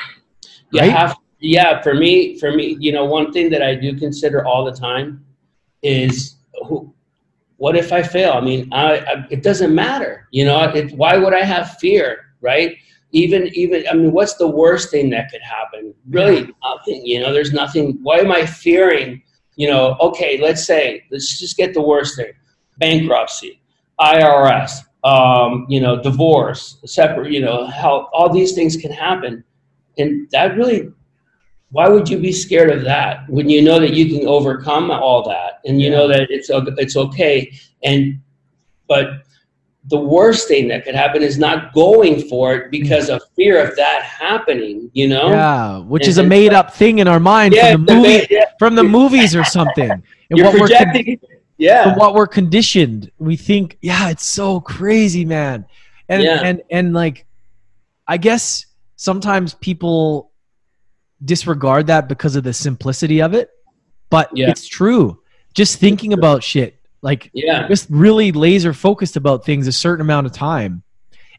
[0.71, 0.93] yeah right?
[0.93, 4.65] have, yeah for me for me you know one thing that i do consider all
[4.65, 5.25] the time
[5.83, 6.93] is who,
[7.57, 8.33] what if i fail?
[8.33, 12.35] I mean I, I, it doesn't matter you know it, why would i have fear
[12.41, 12.77] right?
[13.13, 15.95] Even even i mean what's the worst thing that could happen?
[16.09, 17.99] Really nothing you know there's nothing.
[18.03, 19.23] Why am i fearing
[19.57, 22.33] you know okay let's say let's just get the worst thing
[22.79, 23.61] bankruptcy
[24.01, 24.73] irs
[25.05, 29.45] um, you know divorce separate you know how all these things can happen.
[29.99, 30.91] And that really
[31.75, 35.29] why would you be scared of that when you know that you can overcome all
[35.29, 38.21] that and you know that it's it's okay and
[38.87, 39.25] but
[39.89, 43.77] the worst thing that could happen is not going for it because of fear of
[43.77, 45.29] that happening, you know?
[45.29, 48.27] Yeah, which and, is a made up thing in our mind yeah, from the movie
[48.31, 48.45] yeah.
[48.59, 49.91] from the movies or something.
[50.31, 51.21] And you're projecting
[51.59, 51.85] Yeah.
[51.85, 53.11] From what we're conditioned.
[53.19, 55.67] We think, yeah, it's so crazy, man.
[56.09, 56.41] And Yeah.
[56.43, 57.27] and and like
[58.09, 58.65] I guess
[58.97, 60.31] sometimes people
[61.25, 63.51] disregard that because of the simplicity of it.
[64.11, 64.51] But Yeah.
[64.51, 65.19] it's true.
[65.55, 66.77] Just thinking about shit.
[67.03, 67.69] Like Yeah.
[67.69, 70.83] just really laser focused about things a certain amount of time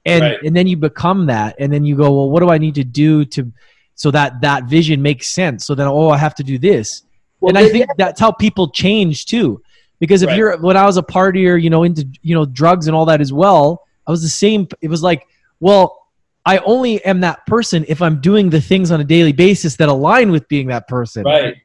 [0.06, 0.38] and Right.
[0.44, 2.84] and then you become that and then you go well what do i need to
[2.84, 3.52] do to
[3.96, 7.02] so that that vision makes sense so then oh i have to do this
[7.42, 9.60] Well, and i think that's how people change too
[10.00, 10.38] because if Right.
[10.38, 13.20] you're when i was a partier you know into you know drugs and all that
[13.20, 15.26] as well i was the same it was like
[15.60, 16.05] well
[16.46, 19.90] i only am that person if i'm doing the things on a daily basis that
[19.90, 21.56] align with being that person Right.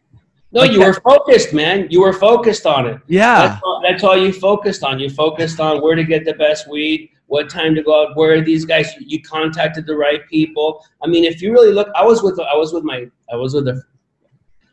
[0.52, 1.86] No, Like you were focused, man.
[1.90, 2.98] You were focused on it.
[3.06, 4.98] yeah That's all, that's all you focused on.
[4.98, 8.34] You focused on where to get the best weed, what time to go out, where
[8.34, 8.92] are these guys.
[8.98, 10.84] You contacted the right people.
[11.04, 13.54] I mean, if you really look, I was with I was with my I was
[13.54, 13.80] with a.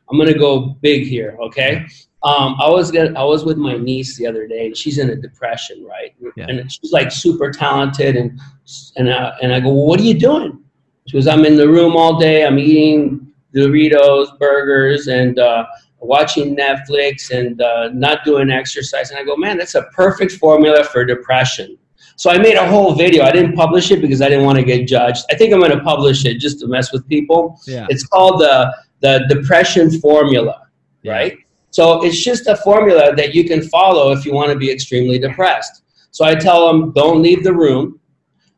[0.10, 1.86] I'm gonna go big here, okay?
[2.24, 4.66] Um, I was gonna, I was with my niece the other day.
[4.68, 6.16] and She's in a depression, right?
[6.36, 6.48] Yeah.
[6.50, 8.40] And she's like super talented, and
[8.98, 10.60] and uh, and I go, well, what are you doing?
[11.08, 12.46] She goes, I'm in the room all day.
[12.46, 15.66] I'm eating Doritos, burgers, and uh,
[16.00, 19.10] watching Netflix and uh, not doing exercise.
[19.12, 21.78] And I go, man, that's a perfect formula for depression.
[22.18, 23.24] So I made a whole video.
[23.24, 25.24] I didn't publish it because I didn't want to get judged.
[25.32, 27.60] I think I'm going to publish it just to mess with people.
[27.68, 30.64] yeah It's called the the depression formula,
[31.04, 31.12] Yeah.
[31.14, 31.38] right?
[31.72, 35.20] So it's just a formula that you can follow if you want to be extremely
[35.20, 35.84] depressed.
[36.12, 38.00] So I tell them, don't leave the room.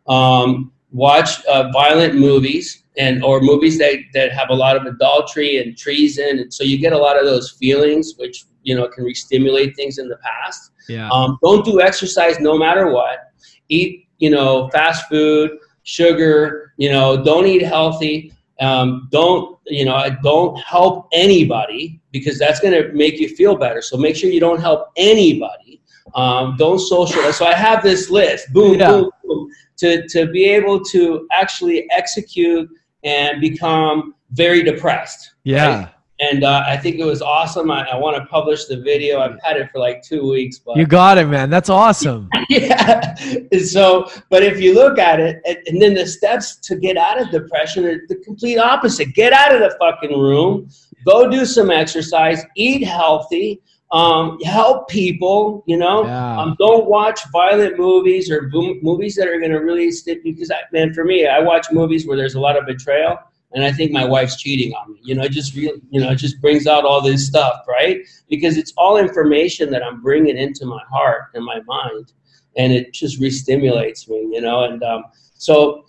[0.07, 5.57] Um, watch uh, violent movies and or movies that, that have a lot of adultery
[5.57, 9.03] and treason, and so you get a lot of those feelings, which you know can
[9.03, 10.71] re-stimulate things in the past.
[10.87, 13.31] yeah Um, don't do exercise no matter what.
[13.69, 15.51] Eat, you know, fast food,
[15.83, 16.73] sugar.
[16.77, 18.33] You know, don't eat healthy.
[18.59, 23.81] Um, don't, you know, don't help anybody because that's going to make you feel better.
[23.81, 25.81] So make sure you don't help anybody.
[26.15, 27.37] Um, don't socialize.
[27.37, 28.51] So I have this list.
[28.51, 28.87] Boom, Yeah.
[28.91, 29.49] boom, boom.
[29.77, 32.69] To to be able to actually execute
[33.03, 35.33] and become very depressed.
[35.43, 35.89] yeah
[36.21, 37.71] And uh, I think it was awesome.
[37.71, 39.21] I, I want to publish the video.
[39.21, 43.15] I've had it for like two weeks, but you got it man that's awesome yeah.
[43.65, 47.21] So, but if you look at it, and, and then the steps to get out
[47.21, 49.13] of depression are the complete opposite.
[49.13, 50.69] Get out of the fucking room,
[51.05, 55.63] go do some exercise, eat healthy, um, help people.
[55.67, 56.39] You know, Yeah.
[56.41, 60.23] um, don't watch violent movies or boom, movies that are going to really stick.
[60.23, 63.17] Because, I, man, for me, I watch movies where there's a lot of betrayal.
[63.53, 64.99] And I think my wife's cheating on me.
[65.03, 67.99] You know, it just really, you know, it just brings out all this stuff, right?
[68.29, 72.13] Because it's all information that I'm bringing into my heart and my mind
[72.57, 74.65] and it just re-stimulates me, you know.
[74.65, 75.85] And um, so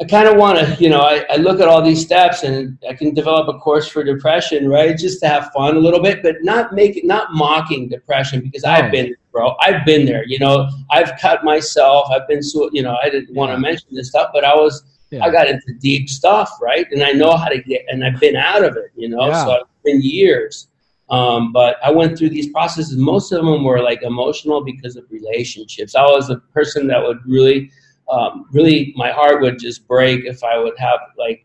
[0.00, 2.78] I kind of want to, you know, I, I look at all these steps and
[2.88, 4.96] I can develop a course for depression, right?
[4.96, 8.64] Just to have fun a little bit, but not make it, not mocking depression because.
[8.64, 10.24] I've been, bro, I've been there.
[10.26, 12.08] You know, I've cut myself.
[12.10, 14.84] I've been so, you know, I didn't want to mention this stuff, but I was,
[15.10, 15.24] Yeah.
[15.24, 16.86] I got into deep stuff, right?
[16.92, 19.26] And I know how to get, and I've been out of it, you know.
[19.26, 19.44] Yeah.
[19.44, 20.68] So it's been years.
[21.10, 22.96] Um, but I went through these processes.
[22.96, 25.96] Most of them were like emotional because of relationships.
[25.96, 27.72] I was a person that would really,
[28.08, 31.44] um, really, my heart would just break if I would have like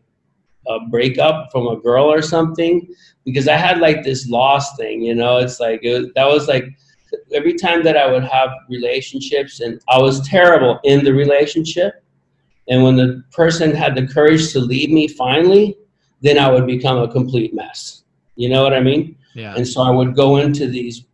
[0.68, 2.88] a breakup from a girl or something
[3.24, 5.38] because I had like this loss thing, you know.
[5.38, 6.66] It's like it was, that was like
[7.32, 12.04] every time that I would have relationships, and I was terrible in the relationship.
[12.68, 15.76] And when the person had the courage to leave me finally,
[16.20, 18.02] then I would become a complete mess.
[18.34, 19.16] You know what I mean?
[19.34, 21.04] yeah and so I would go into these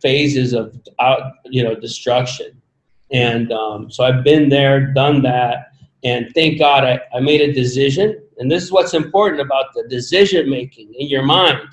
[0.00, 2.62] phases of out, you know, destruction.
[3.10, 5.72] And um, so I've been there, done that,
[6.04, 8.22] and thank God I, I made a decision.
[8.38, 11.68] And this is what's important about the decision making in your mind.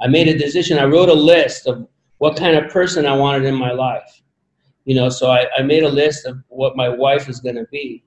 [0.00, 0.78] I made a decision.
[0.78, 1.88] I wrote a list of
[2.18, 4.22] what kind of person I wanted in my life.
[4.84, 7.66] You know, so I, I made a list of what my wife is going to
[7.72, 8.04] be,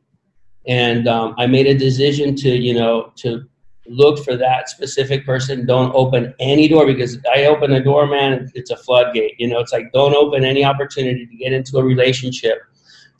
[0.67, 3.45] and um, I made a decision to, you know, to
[3.87, 5.65] look for that specific person.
[5.65, 9.35] Don't open any door because I open a door, man, it's a floodgate.
[9.39, 12.59] You know, it's like don't open any opportunity to get into a relationship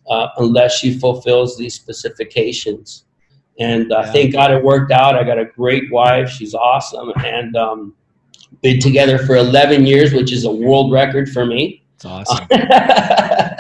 [0.10, 3.06] uh, unless she fulfills these specifications.
[3.60, 4.12] And uh, Yeah.
[4.12, 5.16] thank God it worked out.
[5.16, 6.30] I got a great wife.
[6.30, 7.12] She's awesome.
[7.26, 7.94] And um,
[8.62, 11.84] been together for 11 years, which is a world record for me.
[11.96, 12.48] it's awesome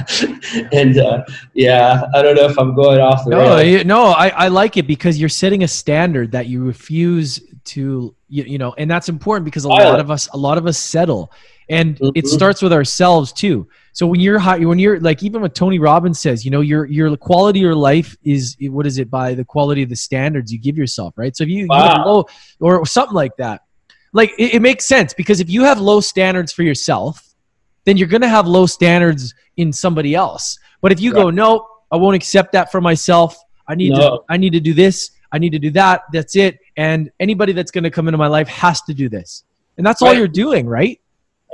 [0.71, 3.67] and uh, yeah, I don't know if I'm going off the No, rails.
[3.67, 8.15] you, no, I, I like it because you're setting a standard that you refuse to,
[8.27, 10.77] you, you know, and that's important because a lot of us, a lot of us
[10.77, 11.31] settle,
[11.69, 12.27] and it Mhm.
[12.27, 13.67] starts with ourselves too.
[13.93, 16.85] So when you're high, when you're like, even what Tony Robbins says, you know, your
[16.85, 20.51] your quality of your life is what is it by the quality of the standards
[20.51, 21.35] you give yourself, right?
[21.35, 22.25] So if you, you have low
[22.59, 23.61] or something like that,
[24.13, 27.28] like it, it makes sense because if you have low standards for yourself,
[27.89, 30.59] then you're going to have low standards in somebody else.
[30.79, 31.23] But if you Right.
[31.23, 33.35] go, no, I won't accept that for myself.
[33.67, 35.11] I need to I need to do this.
[35.31, 36.03] I need to do that.
[36.13, 36.59] That's it.
[36.77, 39.43] And anybody that's going to come into my life has to do this.
[39.77, 40.99] And that's all you're doing, right?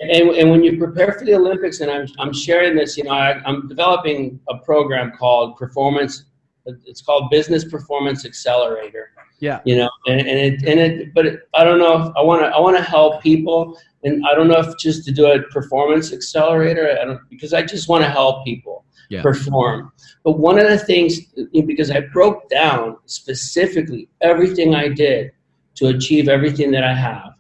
[0.02, 3.12] And, and when you prepare for the Olympics, and I'm, I'm sharing this, you know,
[3.12, 6.26] I, I'm developing a program called Performance.
[6.66, 9.12] It's called Business Performance Accelerator.
[9.40, 9.60] Yeah.
[9.66, 12.42] You know, and, and it and it, but it, I don't know if I want
[12.42, 15.42] to I want to help people, and I don't know if just to do a
[15.58, 16.98] performance accelerator.
[17.02, 19.22] I don't because I just want to help people Yeah.
[19.22, 19.92] perform.
[20.24, 21.12] But one of the things,
[21.72, 25.32] because I broke down specifically everything I did
[25.76, 27.32] to achieve everything that I have,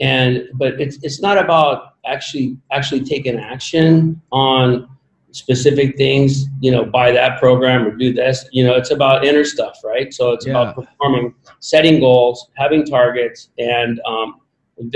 [0.00, 4.88] and but it's it's not about actually actually taking action on
[5.32, 9.44] specific things you know buy that program or do this you know it's about inner
[9.44, 14.40] stuff right so it's about performing setting goals having targets and um,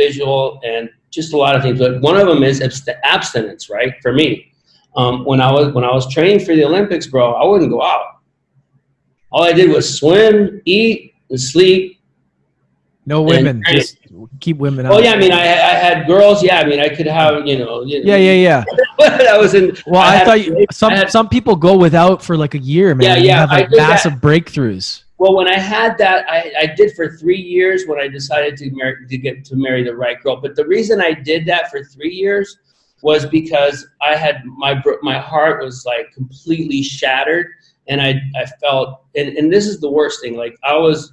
[0.03, 3.95] visual and just a lot of things but one of them is abst- abstinence right
[4.03, 4.53] for me
[4.97, 7.83] um, when i was when i was training for the olympics bro i wouldn't go
[7.83, 8.07] out
[9.33, 11.99] all i did was swim eat and sleep
[13.09, 13.63] No women.
[13.71, 13.99] Just
[14.41, 14.93] keep women out.
[14.95, 15.43] Oh yeah, I mean, I,
[15.73, 16.43] I had girls.
[16.43, 17.85] Yeah, I mean, I could have, you know.
[17.87, 18.61] You know Yeah, yeah, yeah.
[19.31, 19.65] I was in.
[19.87, 22.63] Well, I, had- thought you, some I had- some people go without for like a
[22.75, 23.07] year, man.
[23.07, 23.89] Yeah, yeah, Have I like did that.
[23.95, 25.06] massive breakthroughs.
[25.19, 28.71] Well, when I had that, I, I did for three years when I decided to
[29.09, 30.41] to get to marry the right girl.
[30.41, 32.59] But the reason I did that for three years
[33.03, 37.49] was because I had my my heart was like completely shattered,
[37.89, 40.37] and I I felt and, and this is the worst thing.
[40.37, 41.13] Like I was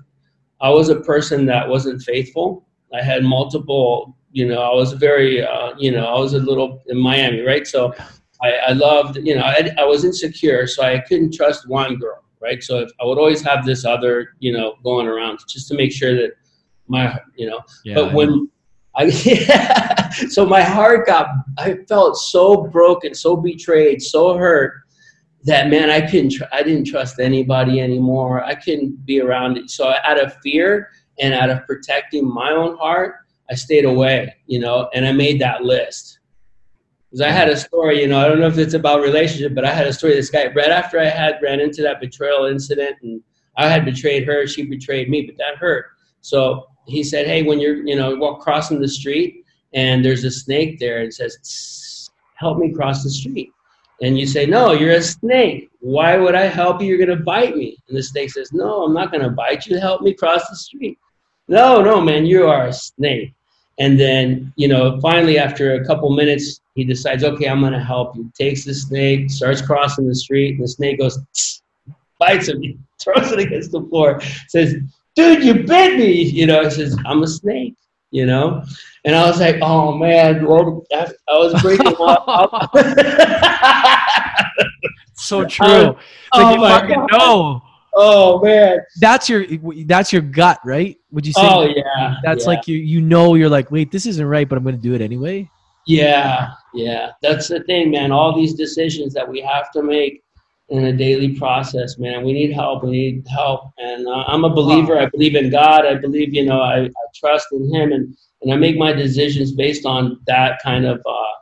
[0.64, 2.66] I was a person that wasn't faithful.
[2.94, 6.82] I had multiple, you know, I was very, uh, you know, I was a little
[6.88, 7.68] in Miami, right?
[7.68, 7.94] So
[8.42, 12.23] I, I loved, you know, I, I was insecure, so I couldn't trust one girl,
[12.44, 12.62] right?
[12.62, 15.92] So if, I would always have this other, you know, going around just to make
[15.92, 16.32] sure that
[16.88, 18.50] my, you know, Yeah, but when
[18.96, 21.28] I, yeah, so my heart got,
[21.58, 24.84] I felt so broken, so betrayed, so hurt
[25.46, 28.44] that man, I couldn't, tr- I didn't trust anybody anymore.
[28.44, 29.70] I couldn't be around it.
[29.70, 30.90] So out of fear
[31.20, 33.16] and out of protecting my own heart,
[33.50, 36.13] I stayed away, you know, and I made that list.
[37.14, 39.66] Because I had a story, you know, I don't know if it's about relationship, but
[39.66, 40.16] I had a story.
[40.16, 43.22] This guy, right after I had ran into that betrayal incident, and
[43.56, 45.92] I had betrayed her, she betrayed me, but that hurt.
[46.22, 49.46] So he said, "Hey, when you're, you know, walk crossing the street,
[49.76, 53.52] and there's a snake there, and says, help me cross the street."
[54.02, 55.70] And you say, No, you're a snake.
[55.82, 56.88] Why would I help you?
[56.88, 57.78] You're going to bite me.
[57.88, 59.78] And the snake says, No, I'm not going to bite you.
[59.78, 60.98] Help me cross the street.
[61.48, 63.36] No, no, man, you are a snake.
[63.80, 67.80] And then, you know, finally, after a couple minutes, he decides, Okay, I'm going to
[67.80, 68.32] help you.
[68.38, 71.20] Takes the snake, starts crossing the street, and the snake goes,
[72.20, 74.76] bites him, he throws it against the floor, says,
[75.16, 76.24] Dude, you bit me.
[76.24, 77.76] You know, he says, I'm a snake,
[78.12, 78.64] you know?
[79.06, 82.72] And I was like, Oh, man, Lord, I was breaking up.
[85.16, 85.66] so true.
[85.68, 85.98] Oh,
[86.34, 87.12] like oh you my fucking God.
[87.12, 87.62] know.
[87.96, 88.80] Oh man.
[89.00, 89.46] That's your
[89.86, 90.98] that's your gut, right?
[91.14, 92.16] Would you say Oh yeah.
[92.24, 92.50] that's yeah.
[92.50, 95.02] like you you know you're like, wait, this isn't right, but I'm gonna do it
[95.02, 95.50] anyway?
[95.86, 97.12] Yeah, yeah.
[97.22, 98.12] That's the thing, man.
[98.12, 100.24] All these decisions that we have to make
[100.70, 102.24] in a daily process, man.
[102.24, 102.84] We need help.
[102.84, 103.72] We need help.
[103.78, 104.98] And uh, I'm a believer.
[104.98, 105.86] I believe in God.
[105.86, 109.52] I believe, you know, I, I trust in Him, and and I make my decisions
[109.52, 111.34] based on that kind of, uh,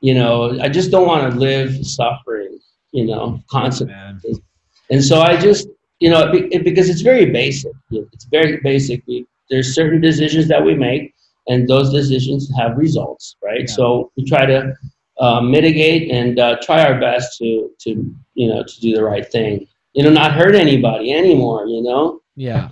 [0.00, 0.58] you know.
[0.60, 2.58] I just don't want to live suffering,
[2.92, 3.94] you know, constantly.
[3.94, 4.20] Man.
[4.90, 5.68] And so I just,
[6.00, 7.72] you know, it- because it's very basic.
[7.90, 9.02] It's very basic.
[9.06, 11.14] We, there's certain decisions that we make,
[11.48, 13.60] and those decisions have results, right?
[13.68, 13.74] Yeah.
[13.74, 14.74] So we try to
[15.20, 17.90] uh, mitigate and uh, try our best to, to,
[18.34, 19.66] you know, to do the right thing.
[19.92, 21.66] You know, not hurt anybody anymore.
[21.66, 22.20] You know.
[22.36, 22.70] Yeah.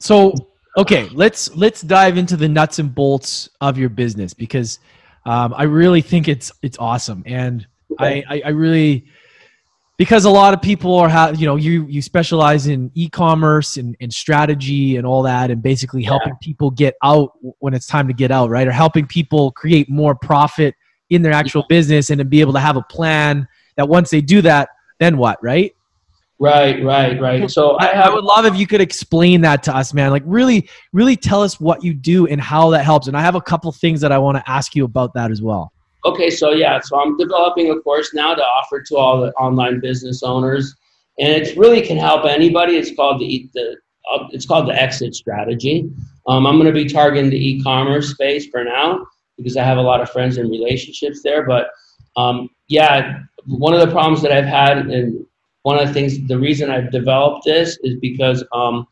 [0.00, 0.32] So
[0.78, 4.78] okay, let's let's dive into the nuts and bolts of your business because
[5.26, 7.66] um, I really think it's it's awesome, and
[7.98, 9.06] I, I I really
[9.98, 13.94] because a lot of people are ha- you know you you specialize in e-commerce and,
[14.00, 16.10] and strategy and all that and basically Yeah.
[16.10, 19.90] helping people get out when it's time to get out right or helping people create
[19.90, 20.74] more profit
[21.10, 23.46] in their actual business and to be able to have a plan
[23.76, 25.74] that once they do that then what right
[26.40, 27.50] Right, right, right.
[27.50, 28.06] So I, have.
[28.12, 30.12] I would love if you could explain that to us, man.
[30.12, 33.08] Like really, really tell us what you do and how that helps.
[33.08, 35.42] And I have a couple things that I want to ask you about that as
[35.42, 35.72] well.
[36.04, 39.80] Okay, so yeah, so I'm developing a course now to offer to all the online
[39.80, 40.74] business owners,
[41.18, 42.76] and it really can help anybody.
[42.76, 43.76] It's called the the
[44.10, 45.90] uh, it's called the exit strategy.
[46.26, 49.82] Um, I'm going to be targeting the e-commerce space for now because I have a
[49.82, 51.46] lot of friends and relationships there.
[51.46, 51.70] But
[52.16, 55.26] um, yeah, one of the problems that I've had, and
[55.62, 58.86] one of the things, the reason I've developed this is because um,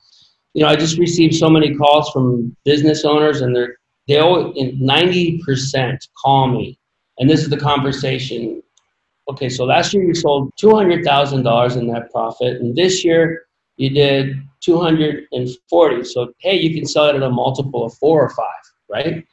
[0.55, 3.77] you know I just received so many calls from business owners, and they're
[4.09, 6.79] they always ninety percent call me
[7.19, 8.63] and this is the conversation.
[9.29, 13.05] Okay, so last year you sold two hundred thousand dollars in net profit, and this
[13.05, 13.47] year
[13.77, 16.05] you did two hundred and forty.
[16.05, 19.25] So hey, you can sell it at a multiple of four or five, right?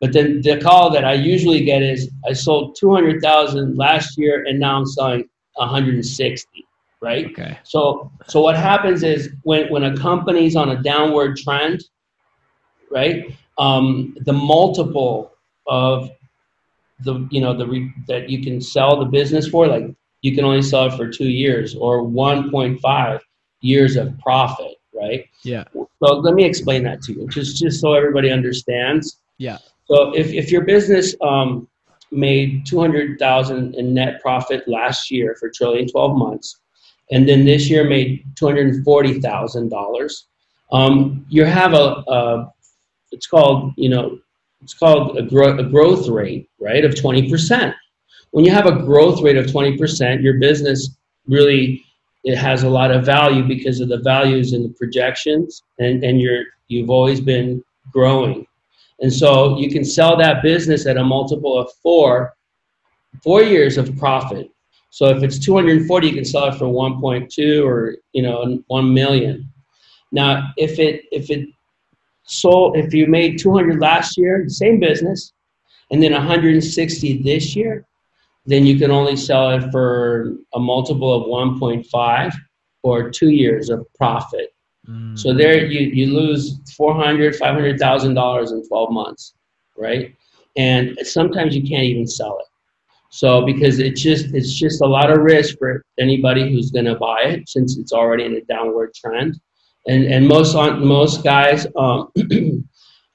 [0.00, 4.58] But then the call that I usually get is I sold 200,000 last year and
[4.58, 6.66] now I'm selling 160,
[7.02, 7.26] right?
[7.26, 7.58] Okay.
[7.64, 11.84] So so what happens is when when a company's on a downward trend,
[12.90, 13.36] right?
[13.58, 15.32] Um, the multiple
[15.66, 16.10] of
[17.04, 19.84] the you know the re, that you can sell the business for like
[20.22, 23.20] you can only sell it for 2 years or 1.5
[23.62, 25.24] years of profit, right?
[25.44, 25.64] Yeah.
[25.72, 29.18] So let me explain that to you just just so everybody understands.
[29.38, 29.58] Yeah.
[29.86, 31.66] So if, if your business um,
[32.12, 36.60] made 200,000 in net profit last year for trailing 12 months,
[37.10, 40.22] and then this year made $240,000,
[40.72, 42.52] um, you have a, a,
[43.10, 44.18] it's called, you know,
[44.62, 47.74] it's called a, gro- a growth rate, right, of 20%.
[48.32, 50.96] When you have a growth rate of 20%, your business
[51.26, 51.84] really
[52.22, 56.20] it has a lot of value because of the values and the projections and, and
[56.20, 58.46] you're you've always been growing
[59.00, 62.34] and so you can sell that business at a multiple of four,
[63.22, 64.50] four years of profit.
[64.90, 69.50] So if it's 240, you can sell it for 1.2 or you know 1 million.
[70.12, 71.48] Now, if it if it
[72.30, 75.32] sold, if you made 200 last year, same business,
[75.90, 77.84] and then 160 this year,
[78.46, 82.32] then you can only sell it for a multiple of 1.5
[82.82, 84.54] or two years of profit.
[85.14, 85.38] So mm.
[85.38, 89.34] there you, you lose four hundred, five hundred thousand dollars in twelve months,
[89.76, 90.16] right?
[90.56, 92.46] And sometimes you can't even sell it.
[93.10, 96.96] So because it's just it's just a lot of risk for anybody who's going to
[96.96, 99.38] buy it since it's already in a downward trend,
[99.86, 102.10] and and most on most guys um,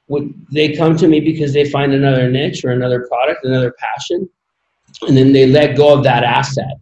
[0.07, 4.29] would they come to me because they find another niche or another product, another passion,
[5.07, 6.77] and then they let go of that asset,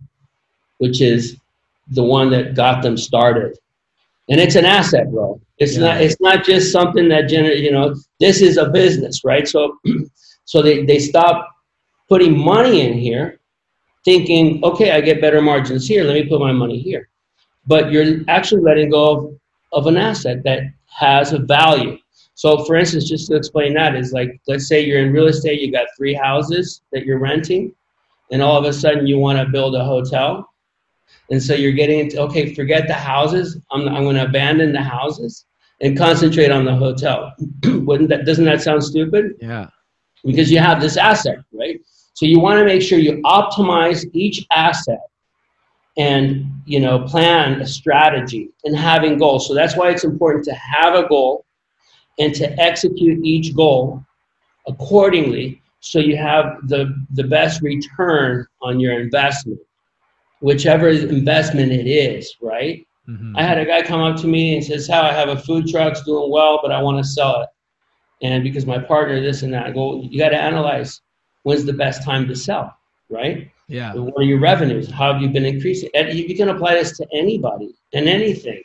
[0.78, 1.38] which is
[1.90, 3.58] the one that got them started
[4.30, 5.40] and it's an asset, bro.
[5.58, 5.82] It's yeah.
[5.82, 6.02] not.
[6.02, 7.58] It's not just something that gener.
[7.58, 9.48] You know, this is a business, right?
[9.48, 9.78] So,
[10.46, 11.50] so they they stop
[12.08, 13.40] putting money in here,
[14.06, 16.04] thinking, okay, I get better margins here.
[16.04, 17.10] Let me put my money here.
[17.66, 19.40] But you're actually letting go of,
[19.74, 21.98] of an asset that has a value.
[22.36, 25.62] So, for instance, just to explain that is like, let's say you're in real estate,
[25.62, 27.74] you got three houses that you're renting,
[28.32, 30.50] and all of a sudden you want to build a hotel
[31.30, 33.58] and so you're getting into, okay, forget the houses.
[33.72, 35.46] I'm, I'm going to abandon the houses
[35.82, 37.34] and concentrate on the hotel.
[37.66, 39.36] Wouldn't that, doesn't that sound stupid?
[39.40, 39.70] Yeah.
[40.24, 41.80] Because you have this asset, right?
[42.14, 45.00] So you want to make sure you optimize each asset
[45.98, 49.48] and, you know, plan a strategy and having goals.
[49.48, 51.46] So that's why it's important to have a goal
[52.20, 54.04] and to execute each goal
[54.68, 59.60] accordingly so you have the, the best return on your investment
[60.44, 62.86] whichever investment it is, right?
[63.08, 63.36] Mm-hmm.
[63.38, 65.68] I had a guy come up to me and says, "How I have a food
[65.68, 67.50] truck, it's doing well, but I want to sell it."
[68.22, 71.02] And because my partner, this and that, I go, you got to analyze
[71.44, 72.78] when's the best time to sell,
[73.10, 73.50] right?
[73.68, 73.94] Yeah.
[73.96, 74.90] What are your revenues?
[74.92, 75.90] How have you been increasing?
[75.94, 78.62] And you can apply this to anybody and anything.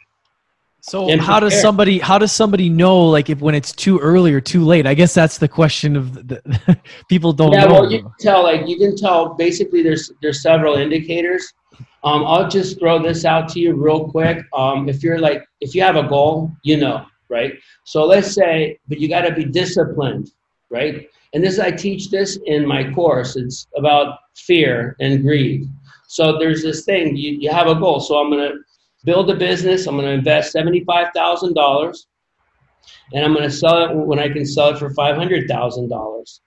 [0.80, 4.32] So and how does somebody how does somebody know like if when it's too early
[4.32, 4.86] or too late?
[4.86, 6.78] I guess that's the question of the, the
[7.08, 7.72] people don't yeah, know.
[7.72, 11.52] well, you can tell like you can tell basically there's there's several indicators.
[12.04, 14.44] Um, I'll just throw this out to you real quick.
[14.54, 17.54] Um, if you're like, if you have a goal, you know, right?
[17.84, 20.30] So let's say, but you got to be disciplined,
[20.70, 21.08] right?
[21.34, 23.36] And this, I teach this in my course.
[23.36, 25.68] It's about fear and greed.
[26.08, 28.00] So there's this thing, you, you have a goal.
[28.00, 28.58] So I'm going to
[29.04, 29.86] build a business.
[29.86, 32.06] I'm going to invest $75,000
[33.12, 36.40] and I'm going to sell it when I can sell it for $500,000,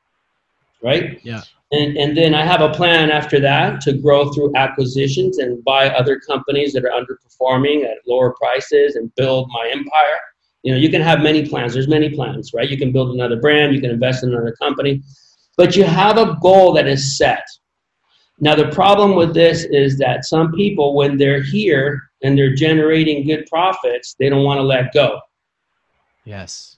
[0.84, 1.20] right?
[1.24, 1.42] Yeah.
[1.72, 5.90] And, and then I have a plan after that to grow through acquisitions and buy
[5.90, 10.20] other companies that are underperforming at lower prices and build my empire.
[10.64, 11.74] You know, you can have many plans.
[11.74, 12.70] There's many plans, right?
[12.70, 15.02] You can build another brand, you can invest in another company,
[15.58, 17.44] but you have a goal that is set.
[18.40, 23.26] Now, the problem with this is that some people, when they're here and they're generating
[23.26, 25.20] good profits, they don't want to let go.
[26.26, 26.78] Yes.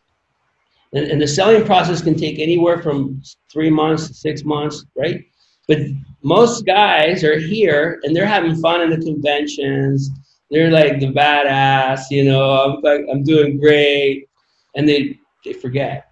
[0.93, 3.21] And, and the selling process can take anywhere from
[3.51, 5.25] three months, to six months, right?
[5.67, 5.79] But
[6.21, 10.09] most guys are here and they're having fun in the conventions.
[10.53, 12.51] They're like the badass, you know.
[12.51, 14.29] I'm like, I'm doing great,
[14.75, 16.11] and they they forget,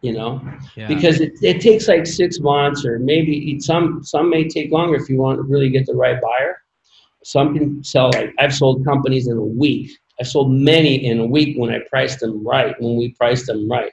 [0.00, 0.40] you know,
[0.76, 0.88] yeah.
[0.88, 5.08] because it, it takes like six months or maybe some some may take longer if
[5.08, 6.62] you want to really get the right buyer.
[7.22, 9.90] Some can sell like I've sold companies in a week
[10.20, 13.70] I sold many in a week when I priced them right, when we priced them
[13.70, 13.92] right.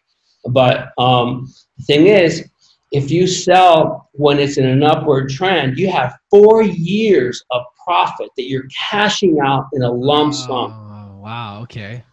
[0.49, 2.49] But um, the thing is,
[2.91, 8.29] if you sell when it's in an upward trend, you have four years of profit
[8.35, 10.73] that you're cashing out in a lump sum.
[10.73, 11.61] Oh, wow.
[11.63, 12.03] Okay.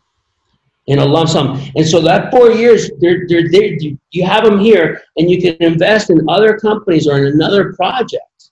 [0.86, 1.60] In a lump sum.
[1.74, 3.76] And so that four years, they're, they're, they're,
[4.12, 8.50] you have them here and you can invest in other companies or in another project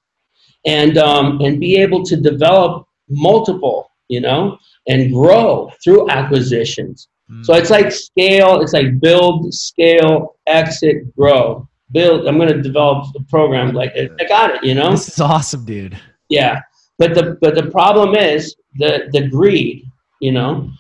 [0.67, 4.59] and, um, and be able to develop multiple, you know,
[4.89, 7.09] and grow through acquisitions.
[7.31, 7.45] Mm.
[7.45, 13.07] So it's like scale, it's like build, scale, exit, grow build i'm going to develop
[13.17, 15.99] a program like i got it you know this is awesome dude
[16.29, 16.61] yeah
[17.03, 19.85] but the but the problem is the the greed
[20.21, 20.71] you know?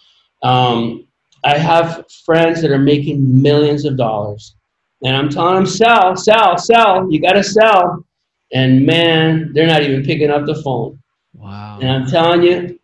[0.44, 1.06] Um,
[1.44, 4.54] i have friends that are making millions of dollars.
[5.04, 7.10] And i'm telling them sell sell sell.
[7.10, 8.06] You got to sell.
[8.52, 11.00] And man they're not even picking up the phone.
[11.34, 11.78] Wow.
[11.80, 12.78] And i'm telling you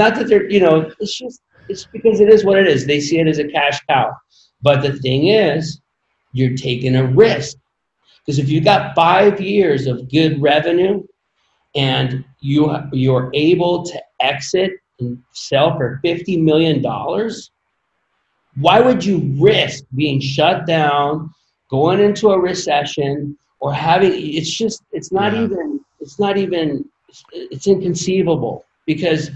[0.00, 2.86] not that they're you know it's just it's because it is what it is.
[2.86, 4.14] They see it as a cash cow.
[4.60, 5.80] But the thing is
[6.32, 7.56] you're taking a risk.
[8.18, 11.02] Because if you got five years of good revenue
[11.74, 17.50] and you you're able to exit and sell for fifty million dollars,
[18.56, 21.30] why would you risk being shut down,
[21.70, 24.12] going into a recession, or having?
[24.14, 25.44] It's just it's not yeah.
[25.44, 26.84] even it's not even
[27.32, 29.30] it's inconceivable because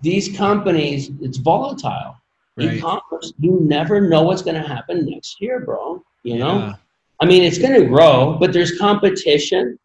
[0.00, 2.16] these companies it's volatile.
[2.54, 2.74] Right.
[2.74, 6.02] E-commerce, you never know what's going to happen next year, bro.
[6.22, 6.58] You know.
[6.58, 6.74] Yeah.
[7.20, 9.78] I mean, it's going to grow, but there's competition.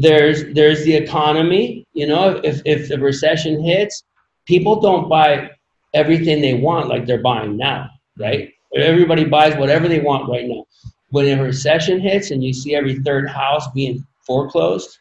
[0.00, 1.84] There's there's the economy.
[1.92, 4.04] You know, if if the recession hits,
[4.46, 5.50] people don't buy
[5.92, 8.52] everything they want like they're buying now, right?
[8.76, 10.64] Everybody buys whatever they want right now.
[11.10, 14.98] When a recession hits and you see every third house being foreclosed,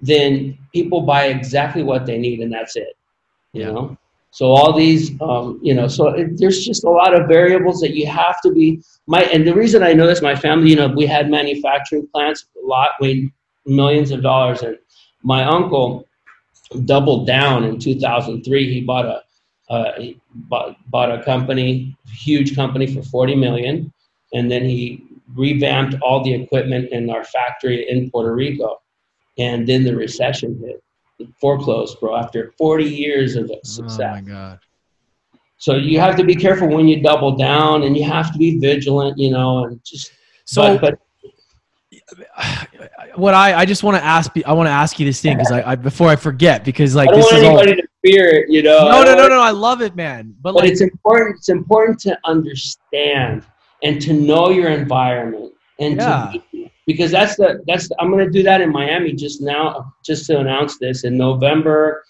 [0.00, 2.96] then people buy exactly what they need, and that's it.
[3.52, 3.98] You know.
[4.30, 7.94] So all these, um, you know, so it, there's just a lot of variables that
[7.94, 8.82] you have to be.
[9.06, 12.46] My and the reason I know this, my family, you know, we had manufacturing plants,
[12.62, 13.30] a lot weighed
[13.68, 14.78] millions of dollars, and
[15.22, 16.08] my uncle
[16.84, 18.72] doubled down in 2003.
[18.72, 19.22] He bought a
[19.70, 23.92] uh, he bought, bought a company, huge company for 40 million,
[24.32, 25.04] and then he
[25.34, 28.80] revamped all the equipment in our factory in Puerto Rico,
[29.36, 30.82] and then the recession hit
[31.40, 33.98] foreclosed, bro, after 40 years of success.
[34.00, 34.58] Oh my God.
[35.58, 38.58] So you have to be careful when you double down and you have to be
[38.58, 40.12] vigilant, you know, and just
[40.44, 41.00] so but, but
[43.16, 45.52] what I, I just want to ask I want to ask you this thing because
[45.52, 47.88] I, I, before I forget because like I don't this want is anybody all, to
[48.02, 48.88] fear it, you know.
[48.88, 49.40] No, no, no, no.
[49.40, 50.34] I love it, man.
[50.40, 51.36] But, but like, it's important.
[51.36, 53.44] It's important to understand
[53.82, 56.32] and to know your environment and yeah.
[56.52, 59.92] to because that's the that's the, I'm going to do that in Miami just now
[60.04, 62.04] just to announce this in November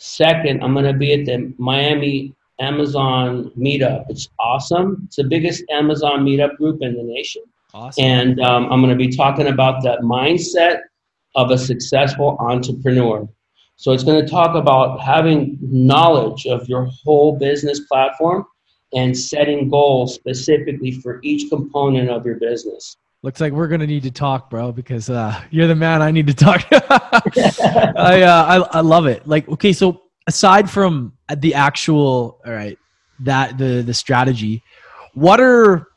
[0.00, 4.04] 2nd I'm going to be at the Miami Amazon meetup.
[4.08, 5.02] It's awesome.
[5.06, 7.42] It's the biggest Amazon meetup group in the nation.
[7.74, 8.04] Awesome.
[8.04, 10.80] And um, I'm going to be talking about the mindset
[11.34, 13.28] of a successful entrepreneur.
[13.76, 18.44] So it's going to talk about having knowledge of your whole business platform
[18.94, 22.96] and setting goals specifically for each component of your business.
[23.22, 26.28] Looks like we're gonna need to talk, bro, because uh, you're the man I need
[26.28, 26.68] to talk.
[26.68, 26.84] To.
[27.98, 29.26] I, uh, I I love it.
[29.26, 32.78] Like, okay, so aside from the actual, all right,
[33.20, 34.62] that the the strategy,
[35.14, 35.88] what are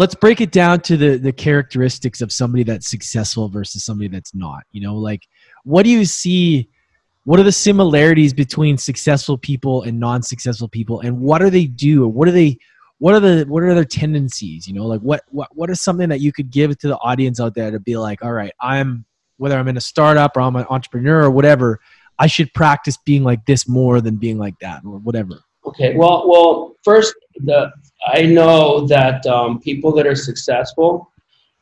[0.00, 4.34] let's break it down to the the characteristics of somebody that's successful versus somebody that's
[4.34, 4.62] not.
[4.72, 5.28] You know, like
[5.64, 6.70] what do you see?
[7.24, 12.08] What are the similarities between successful people and non-successful people, and what do they do?
[12.08, 12.58] What do they
[12.98, 16.10] what are the what are their tendencies you know like what what what is something
[16.10, 19.06] that you could give to the audience out there to be like all right i'm
[19.38, 21.80] whether i'm in a startup or i'm an entrepreneur or whatever
[22.18, 26.28] i should practice being like this more than being like that or whatever okay well
[26.28, 27.72] well first the
[28.06, 31.10] i know that um, people that are successful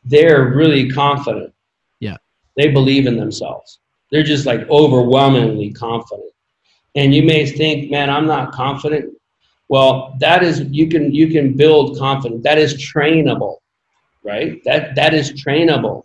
[0.05, 1.53] they're really confident
[2.01, 2.17] yeah
[2.57, 3.81] they believe in themselves
[4.11, 6.33] they're just like overwhelmingly confident
[6.95, 9.13] and you may think man i'm not confident
[9.69, 12.43] well, that is you can you can build confidence.
[12.43, 13.59] That is trainable,
[14.25, 14.63] right?
[14.65, 16.05] That that is trainable.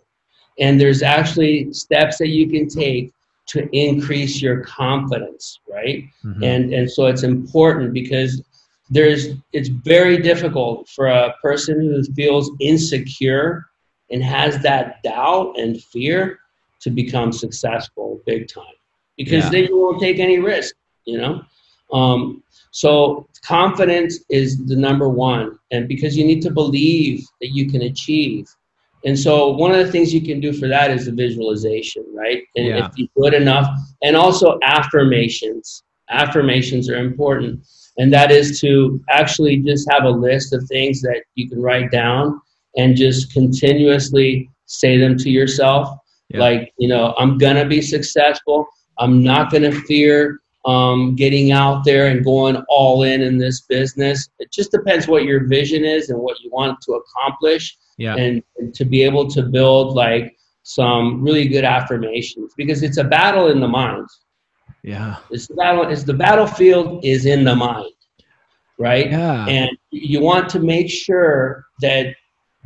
[0.58, 3.12] And there's actually steps that you can take
[3.46, 6.04] to increase your confidence, right?
[6.24, 6.44] Mm-hmm.
[6.44, 8.42] And and so it's important because
[8.90, 13.64] there's it's very difficult for a person who feels insecure
[14.10, 16.38] and has that doubt and fear
[16.80, 18.64] to become successful big time
[19.16, 19.50] because yeah.
[19.50, 20.74] they won't take any risk,
[21.04, 21.42] you know.
[21.92, 27.70] Um, so confidence is the number one, and because you need to believe that you
[27.70, 28.48] can achieve.
[29.04, 32.42] And so one of the things you can do for that is the visualization, right?
[32.56, 32.86] And yeah.
[32.86, 33.68] if you do it enough,
[34.02, 35.82] and also affirmations.
[36.10, 37.64] Affirmations are important,
[37.98, 41.90] and that is to actually just have a list of things that you can write
[41.90, 42.40] down
[42.76, 45.88] and just continuously say them to yourself.
[46.28, 46.40] Yeah.
[46.40, 48.66] Like, you know, I'm going to be successful.
[48.98, 53.62] I'm not going to fear um, getting out there and going all in in this
[53.62, 54.28] business.
[54.38, 57.76] It just depends what your vision is and what you want to accomplish.
[57.98, 58.16] Yeah.
[58.16, 63.04] And, and to be able to build like some really good affirmations because it's a
[63.04, 64.08] battle in the mind.
[64.84, 65.16] Yeah.
[65.30, 65.88] It's the battle.
[65.88, 67.90] Is the battlefield is in the mind,
[68.78, 69.10] right?
[69.10, 69.46] Yeah.
[69.46, 72.14] And you want to make sure that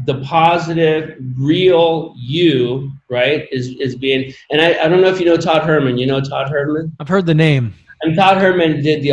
[0.04, 4.34] the positive, real you, right, is is being.
[4.50, 5.96] And I, I don't know if you know Todd Herman.
[5.96, 6.94] You know Todd Herman.
[6.98, 7.72] I've heard the name.
[8.02, 9.12] And Todd Herman did the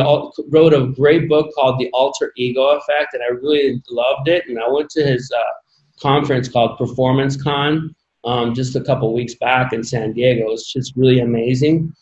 [0.50, 4.46] wrote a great book called The Alter Ego Effect, and I really loved it.
[4.48, 9.36] And I went to his uh, conference called Performance Con um, just a couple weeks
[9.36, 10.52] back in San Diego.
[10.52, 11.94] It's just really amazing.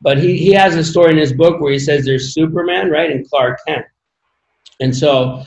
[0.00, 3.10] But he, he has a story in his book where he says there's Superman, right,
[3.10, 3.86] and Clark Kent.
[4.80, 5.44] And so,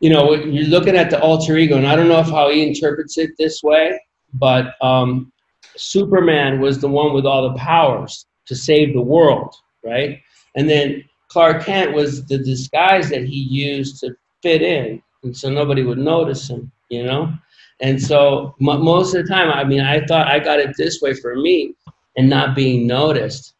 [0.00, 2.66] you know, you're looking at the alter ego, and I don't know if how he
[2.66, 4.00] interprets it this way,
[4.34, 5.32] but um,
[5.76, 9.54] Superman was the one with all the powers to save the world,
[9.84, 10.20] right?
[10.54, 15.50] And then Clark Kent was the disguise that he used to fit in, and so
[15.50, 17.32] nobody would notice him, you know?
[17.80, 21.00] And so m- most of the time, I mean, I thought I got it this
[21.02, 21.74] way for me
[22.16, 23.54] and not being noticed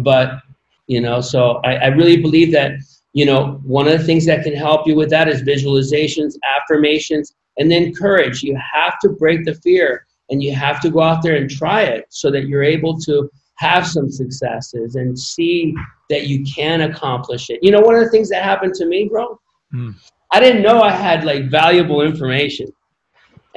[0.00, 0.40] but
[0.86, 2.72] you know so I, I, really believe that
[3.12, 7.34] you know one of the things that can help you with that is visualizations affirmations
[7.56, 8.42] and then courage.
[8.42, 11.82] You have to break the fear and you have to go out there and try
[11.82, 15.74] it so that you're able to have some successes and see
[16.10, 17.60] that you can accomplish it.
[17.62, 19.40] You know one of the things that happened to me bro?
[19.72, 19.90] Hmm.
[20.30, 22.68] i didn't know i had like valuable information.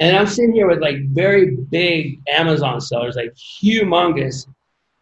[0.00, 4.46] And i'm sitting here with like very big amazon sellers like humongous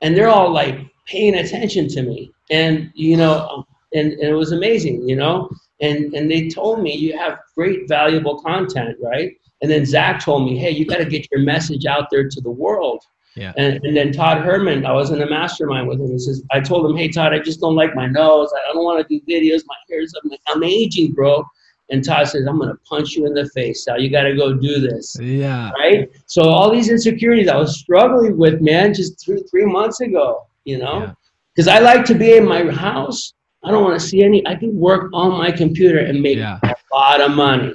[0.02, 2.30] and they're all like paying attention to me.
[2.50, 5.50] And you know and, and, it was amazing you know?
[5.80, 9.32] And and they told me you have great valuable content right?
[9.62, 12.40] And then zach told me hey you got to get your message out there to
[12.40, 13.02] the world.
[13.36, 13.52] Yeah.
[13.56, 16.10] and, and then todd herman i was in a mastermind with him.
[16.10, 18.52] He says i told him hey todd i just don't like my nose.
[18.68, 19.62] I don't want to do videos.
[19.66, 21.44] My hair's up i'm aging bro.
[21.90, 24.00] And todd says i'm going to punch you in the face sal.
[24.00, 25.16] You got to go do this.
[25.20, 25.70] Yeah.
[25.78, 26.10] right?
[26.26, 30.76] So all these insecurities i was struggling with man just three three months ago you
[30.82, 31.12] know Yeah.
[31.50, 33.20] because i like to be in my house
[33.64, 36.58] i don't want to see any i can work on my computer and make Yeah.
[36.72, 37.72] a lot of money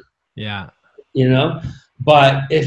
[0.48, 0.64] Yeah.
[1.20, 1.48] you know
[2.12, 2.66] but if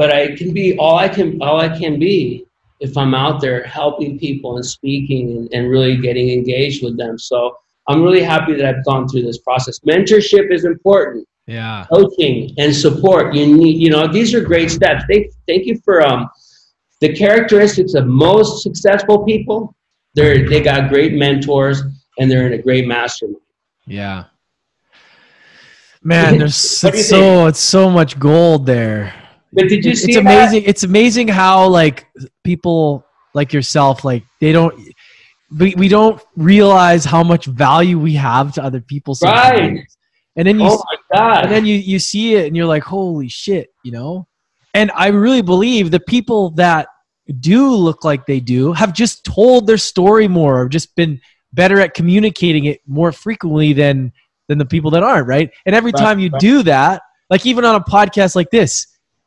[0.00, 2.44] but i can be all i can all i can be
[2.86, 7.14] if i'm out there helping people and speaking and, and really getting engaged with them
[7.30, 7.38] so
[7.88, 11.22] i'm really happy that i've gone through this process mentorship is important
[11.58, 11.78] Yeah.
[11.94, 15.96] coaching and support you need you know these are great steps thank, thank you for
[16.10, 16.20] um
[17.00, 19.74] the characteristics of most successful people
[20.14, 21.82] they're they got great mentors
[22.18, 23.36] and they're in a great mastermind
[23.86, 24.24] Yeah.
[26.02, 29.12] Man, there's What do it's so it's so much gold there.
[29.52, 30.20] but did you It's, see it's that?
[30.20, 30.62] amazing.
[30.66, 32.06] It's amazing how like
[32.44, 34.74] people like yourself, like they don't
[35.58, 39.60] we, we don't realize how much value we have to other people sometimes.
[39.60, 39.80] Right.
[40.36, 42.82] And then you oh my god and then you you see it and you're like
[42.84, 44.26] holy shit you know
[44.74, 46.86] and i really believe the people that
[47.32, 51.20] do look like they do have just told their story more or just been
[51.52, 54.12] better at communicating it more frequently than
[54.48, 56.40] than the people that aren't right and every Right, time you right.
[56.40, 58.86] do that like even on a podcast like this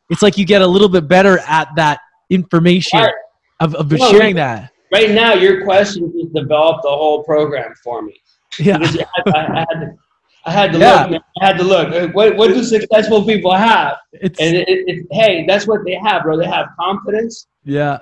[0.09, 1.99] it's like you get a little bit better at that
[2.29, 3.13] information Right.
[3.59, 8.01] of, of Well, sharing that right now your question just developed the whole program for
[8.01, 8.19] me
[8.59, 9.97] yeah Because you had- I, I had to,
[10.45, 11.01] I had to Yeah.
[11.03, 11.11] look.
[11.11, 11.21] man.
[11.41, 11.87] I had to look.
[11.93, 13.95] Uh, What, what do successful people have?
[14.13, 16.37] it's And it, it, it- hey, that's what they have, bro.
[16.37, 17.99] They have confidence, yeah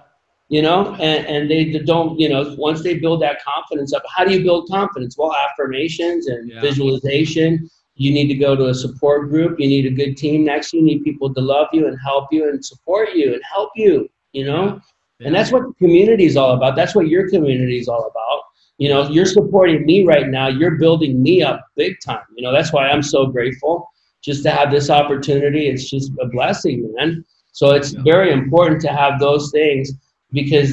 [0.49, 4.25] you know, and, and they don't, you know, once they build that confidence up, how
[4.25, 5.15] do you build confidence?
[5.17, 6.59] Well, affirmations and Yeah.
[6.59, 7.69] visualization.
[7.95, 9.61] You need to go to a support group.
[9.61, 10.83] You need a good team next to you.
[10.83, 14.09] You need people to love you and help you and support you and help you,
[14.33, 14.81] you know?
[15.21, 16.75] And that's what the community is all about.
[16.75, 18.41] That's what your community is all about.
[18.81, 20.47] You know, you're supporting me right now.
[20.47, 22.25] You're building me up big time.
[22.35, 23.87] You know, that's why I'm so grateful
[24.27, 25.67] just to have this opportunity.
[25.67, 27.23] It's just a blessing, man.
[27.51, 28.01] So it's Yeah.
[28.13, 29.85] very important to have those things
[30.31, 30.69] because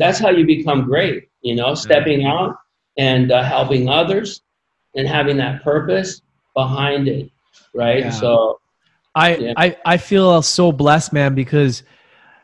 [0.00, 1.28] that's how you become great.
[1.42, 2.56] You know, stepping out
[2.96, 4.40] and uh, helping others
[4.96, 6.22] and having that purpose
[6.54, 7.30] behind it,
[7.74, 8.04] right?
[8.04, 8.10] Yeah.
[8.22, 8.60] So
[9.14, 9.52] I, Yeah.
[9.64, 11.82] I I feel so blessed, man, because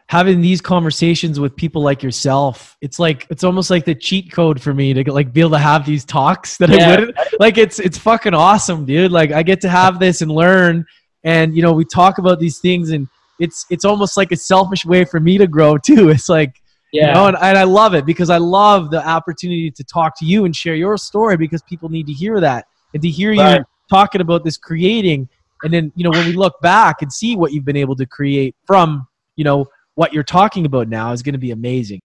[0.09, 4.61] having these conversations with people like yourself, it's like it's almost like the cheat code
[4.61, 7.59] for me to like be able to have these talks that I wouldn't like.
[7.59, 9.12] It's it's fucking awesome, dude.
[9.12, 10.84] Like I get to have this and learn,
[11.24, 13.06] and you know we talk about these things, and
[13.38, 16.09] it's it's almost like a selfish way for me to grow too.
[16.09, 16.54] It's like
[16.92, 20.18] yeah, you know, and, and I love it because I love the opportunity to talk
[20.20, 23.34] to you and share your story because people need to hear that and to hear
[23.34, 23.59] Right.
[23.59, 25.28] you talking about this creating.
[25.64, 28.06] And then, you know, when we look back and see what you've been able to
[28.06, 29.06] create from,
[29.36, 29.66] you know
[29.99, 31.99] what you're talking about now is going to be amazing.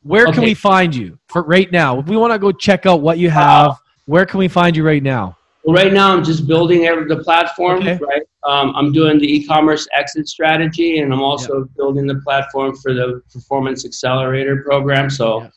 [0.00, 1.98] Where can we find you for right now?
[1.98, 3.76] If we want to go check out what you have,
[4.06, 5.36] where can we find you right now?
[5.62, 7.98] Well, right now I'm just building the platform, Okay.
[8.02, 8.22] right?
[8.44, 13.20] Um, I'm doing the e-commerce exit strategy, and I'm also building the platform for the
[13.30, 15.10] performance accelerator program.
[15.10, 15.48] So Yeah.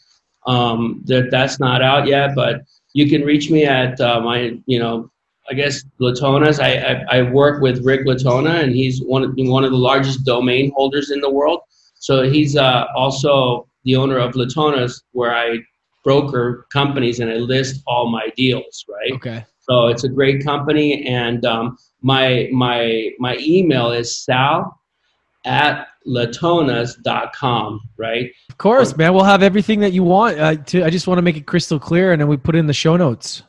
[0.48, 2.64] um, that that's not out yet, but
[2.94, 5.10] you can reach me at uh, my, you know,
[5.52, 6.60] I guess Latona's.
[6.60, 10.26] I, I I work with Rick Latona, and he's one of one of the largest
[10.26, 11.60] domain holders in the world.
[11.96, 15.58] So he's uh, also the owner of Latona's, where I
[16.06, 19.12] broker companies and I list all my deals, right?
[19.14, 19.46] Okay.
[19.60, 24.80] So it's a great company, and um, my my my email is sal
[25.46, 28.32] at latonas.com, right?
[28.50, 29.14] Of course, man.
[29.14, 30.40] We'll have everything that you want.
[30.40, 32.60] Uh, to, I just want to make it crystal clear, and then we put it
[32.60, 33.44] in the show notes.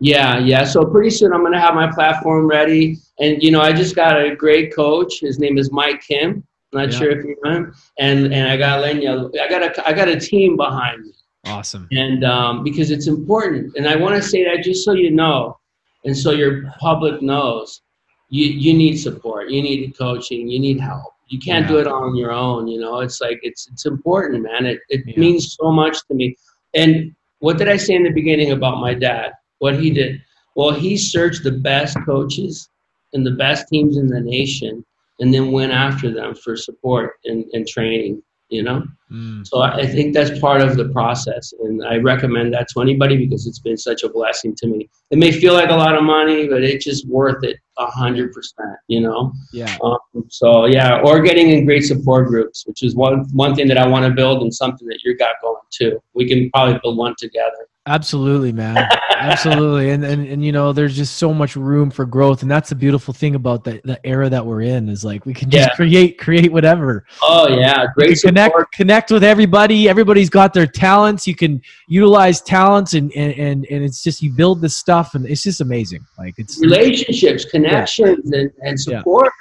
[0.00, 0.64] Yeah, yeah.
[0.64, 4.20] So pretty soon I'm gonna have my platform ready, and you know I just got
[4.20, 5.20] a great coach.
[5.20, 6.42] His name is Mike Kim.
[6.72, 6.98] I'm not Yeah.
[6.98, 9.30] sure if you know him, and and I got Lenya.
[9.40, 11.12] I got a I got a team behind me.
[11.46, 11.88] Awesome.
[11.92, 15.56] and um, because it's important and i want to say that just so you know
[16.04, 17.80] and so your public knows
[18.28, 22.14] you, you need support you need coaching you need help you can't do it on
[22.14, 25.14] your own you know it's like it's it's important man it, it Yeah.
[25.18, 26.36] means so much to me
[26.74, 30.20] and what did i say in the beginning about my dad what he did
[30.56, 32.68] well he searched the best coaches
[33.12, 34.84] and the best teams in the nation
[35.20, 38.82] and then went after them for support and, and training you know
[39.12, 39.44] Mm.
[39.44, 43.44] so I think that's part of the process, and I recommend that to anybody because
[43.44, 44.88] it's been such a blessing to me.
[45.10, 48.32] It may feel like a lot of money, but it's just worth it a hundred
[48.32, 48.76] percent.
[48.86, 49.32] You know.
[49.52, 49.76] Yeah.
[49.82, 49.98] Um,
[50.28, 53.86] so yeah, or getting in great support groups, which is one one thing that I
[53.86, 56.00] want to build, and something that you got going too.
[56.14, 57.66] We can probably build one together.
[57.90, 58.88] Absolutely, man.
[59.16, 59.90] Absolutely.
[59.90, 62.42] And, and and you know, there's just so much room for growth.
[62.42, 65.34] And that's the beautiful thing about the, the era that we're in is like we
[65.34, 65.74] can just Yeah.
[65.74, 67.04] create, create whatever.
[67.20, 69.88] Oh yeah, great connect connect with everybody.
[69.88, 71.26] Everybody's got their talents.
[71.26, 75.26] You can utilize talents and and, and, and it's just you build this stuff and
[75.26, 76.06] it's just amazing.
[76.16, 79.32] Like it's relationships, connections, and, and support,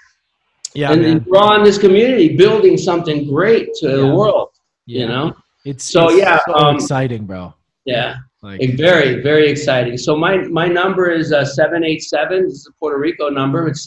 [0.73, 4.49] yeah, and then draw on this community, building something great to the world.
[4.87, 5.01] Yeah.
[5.01, 5.35] You know.
[5.65, 7.53] It's So, it's yeah, so um, exciting, bro.
[7.85, 8.15] Yeah.
[8.41, 9.97] Like Eh, Very, very exciting.
[9.97, 12.43] So my my number is uh, seven eight seven.
[12.45, 13.67] This is a Puerto Rico number.
[13.67, 13.83] It's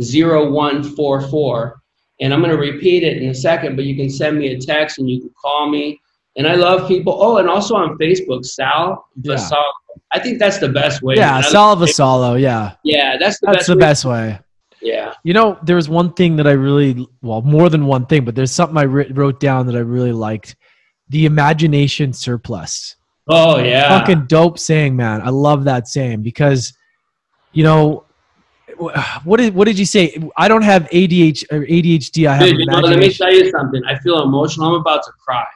[0.00, 1.72] 787-507-0144.
[2.20, 4.58] And I'm going to repeat it in a second, but you can send me a
[4.58, 6.00] text and you can call me.
[6.36, 7.16] And I love people.
[7.20, 9.48] Oh, and also on Facebook, Sal Yeah.
[10.12, 11.14] I think that's the best way.
[11.16, 12.74] yeah, Sal Vasalo, yeah.
[12.84, 13.66] Yeah, that's the That's best.
[13.68, 13.80] the way.
[13.80, 14.38] best way.
[14.80, 15.14] Yeah.
[15.24, 18.34] You know, there was one thing that I really, well, more than one thing, but
[18.34, 20.56] there's something I wrote down that I really liked.
[21.14, 22.96] The imagination surplus.
[23.28, 24.00] Oh yeah.
[24.00, 25.22] Fucking dope saying, man.
[25.22, 26.72] I love that saying because,
[27.52, 28.04] you know,
[29.22, 30.20] what did what did you say?
[30.36, 32.26] I don't have ADH or ADHD.
[32.26, 33.80] I have Dude, you know, let me tell you something.
[33.86, 34.74] I feel emotional.
[34.74, 35.46] I'm about to cry.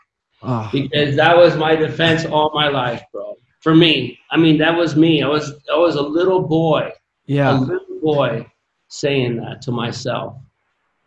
[0.42, 3.34] Oh, because that was my defense all my life, bro.
[3.58, 5.24] For me, I mean, that was me.
[5.24, 6.92] I was I was a little boy,
[7.26, 8.46] Yeah, a little boy,
[8.86, 10.36] saying that to myself.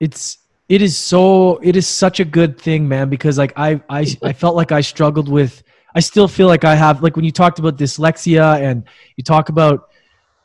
[0.01, 0.39] it's
[0.71, 3.09] it is so it is such a good thing, man.
[3.09, 5.63] Because like I I I felt like I struggled with.
[5.93, 8.85] I still feel like I have like when you talked about dyslexia and
[9.17, 9.89] you talk about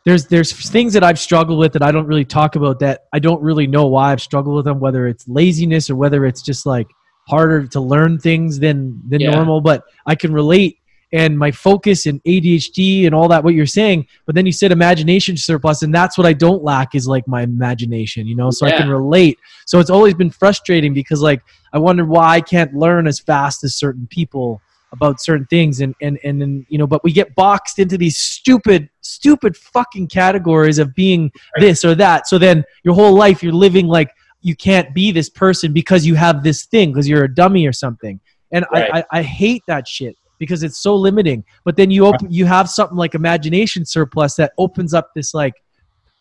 [0.04, 3.20] there's there's things that I've struggled with that I don't really talk about that I
[3.20, 6.66] don't really know why I've struggled with them whether it's laziness or whether it's just
[6.66, 6.88] like
[7.28, 9.30] harder to learn things than than Yeah.
[9.30, 10.78] normal but I can relate
[11.16, 14.70] and my focus and ADHD and all that what you're saying but then you said
[14.70, 18.66] imagination surplus and that's what I don't lack is like my imagination you know so
[18.66, 19.38] I can relate.
[19.66, 21.42] So it's always been frustrating because like
[21.72, 24.60] I wonder why I can't learn as fast as certain people
[24.92, 28.16] about certain things and and and then you know but we get boxed into these
[28.16, 32.28] stupid stupid fucking categories of being this or that.
[32.28, 34.10] So then your whole life you're living like
[34.42, 37.72] you can't be this person because you have this thing because you're a dummy or
[37.72, 38.20] something.
[38.52, 38.90] And Right.
[38.92, 42.44] I, I i hate that shit because it's so limiting but then you open you
[42.44, 45.54] have something like imagination surplus that opens up this like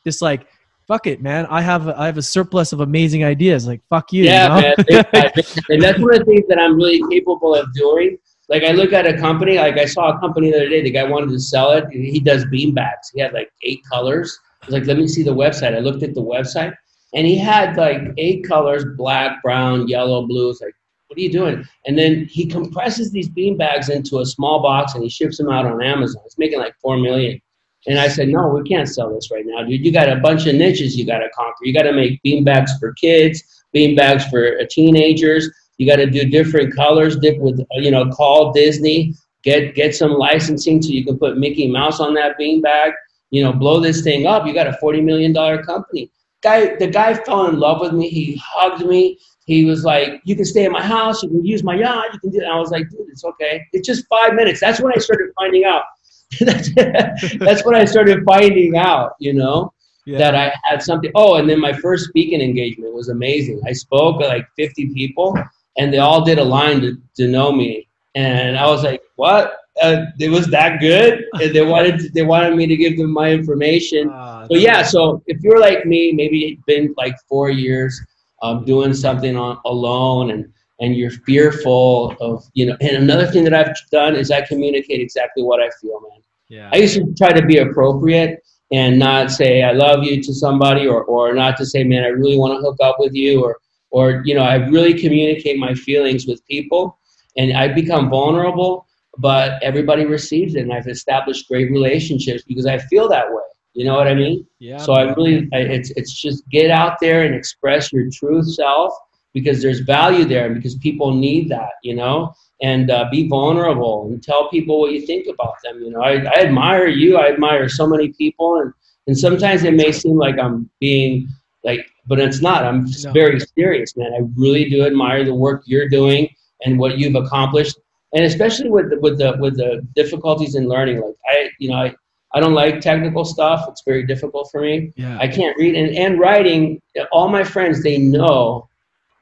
[0.03, 0.47] this like
[0.87, 4.13] fuck it man i have a, i have a surplus of amazing ideas like fuck
[4.13, 4.61] you yeah, you know?
[4.61, 4.75] man.
[4.87, 5.63] Big time, big time.
[5.69, 8.17] and that's one of the things that I'm really capable of doing.
[8.47, 10.81] Like I look at a company, like I saw a company the other day.
[10.81, 11.85] The guy wanted to sell it.
[11.91, 13.09] He does bean bags.
[13.13, 14.37] He had like eight colors.
[14.61, 15.75] I was like, let me see the website.
[15.75, 16.73] I looked at the website,
[17.13, 20.51] and he had like eight colors: black, brown, yellow, blue.
[20.51, 20.75] It's like,
[21.07, 21.63] what are you doing?
[21.85, 25.49] And then he compresses these bean bags into a small box and he ships them
[25.49, 26.23] out on Amazon.
[26.25, 27.39] It's making like four million.
[27.87, 29.85] And I said, no, we can't sell this right now, dude.
[29.85, 31.63] You got a bunch of niches you got to conquer.
[31.63, 33.43] You got to make bean bags for kids,
[33.73, 35.49] bean bags for uh, teenagers.
[35.77, 39.95] You got to do different colors, dip with uh, you know, call Disney, get get
[39.95, 42.93] some licensing so you can put Mickey Mouse on that bean bag.
[43.29, 44.47] You know, blow this thing up.
[44.47, 46.09] You got a forty million dollar company.
[46.41, 48.09] guy, the guy fell in love with me.
[48.09, 49.19] He hugged me.
[49.45, 51.23] He was like, "You can stay at my house.
[51.23, 52.13] You can use my yacht.
[52.13, 52.47] You can do." That.
[52.47, 53.63] I was like, "Dude, it's okay.
[53.73, 55.83] It's just five minutes." That's when I started finding out.
[56.41, 59.13] that's when I started finding out.
[59.19, 59.71] You know.
[60.07, 60.19] Yeah.
[60.19, 61.11] That I had something.
[61.15, 63.59] Oh, and then my first speaking engagement was amazing.
[63.65, 65.35] I spoke at like 50 people,
[65.79, 67.87] and they all did a line to, to know me.
[68.13, 69.57] And I was like, "What?
[69.81, 71.25] uh, it was that good.
[71.33, 74.09] And they wanted to, they wanted me to give them my information.
[74.09, 77.99] So yeah, so if you're like me, maybe it's been like four years
[78.45, 82.77] um, doing something on, alone and and you're fearful of you know.
[82.81, 86.21] And another thing that I've done is I communicate exactly what I feel, man.
[86.47, 86.69] Yeah.
[86.71, 88.39] I used to try to be appropriate
[88.71, 92.07] and not say I love you to somebody or or not to say, man, I
[92.07, 93.57] really want to hook up with you or
[93.91, 96.99] or you know, I really communicate my feelings with people
[97.37, 98.85] and I become vulnerable
[99.17, 103.43] but everybody receives it and i've established great relationships because i feel that way
[103.75, 104.45] you know what i mean?
[104.59, 108.43] Yeah so i really I, it's it's just get out there and express your true
[108.43, 108.93] self
[109.33, 112.33] because there's value there and because people need that you know?
[112.61, 116.01] And uh, be vulnerable and tell people what you think about them you know?
[116.01, 117.17] I, I admire you.
[117.17, 118.73] I admire so many people and
[119.07, 121.27] and sometimes it may seem like i'm being
[121.65, 122.63] like but it's not.
[122.63, 123.11] I'm no.
[123.11, 124.13] very serious man.
[124.13, 126.29] I really do admire the work you're doing
[126.63, 127.77] and what you've accomplished.
[128.13, 131.75] And especially with the, with the with the difficulties in learning like i you know
[131.75, 131.93] i
[132.33, 133.65] i don't like technical stuff.
[133.69, 134.91] It's very difficult for me.
[134.95, 135.17] Yeah.
[135.19, 135.75] i can't read.
[135.75, 138.67] And, and writing all my friends they know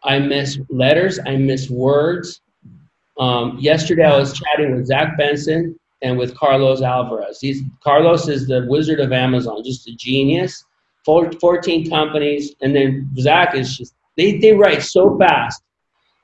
[0.03, 1.19] i miss letters.
[1.25, 2.41] I miss words.
[3.19, 7.39] Um, yesterday i was chatting with zach benson and with carlos alvarez.
[7.41, 10.63] He's carlos is the wizard of amazon just a genius.
[11.05, 12.55] 14 companies.
[12.61, 15.63] And then zach is just they, they write so fast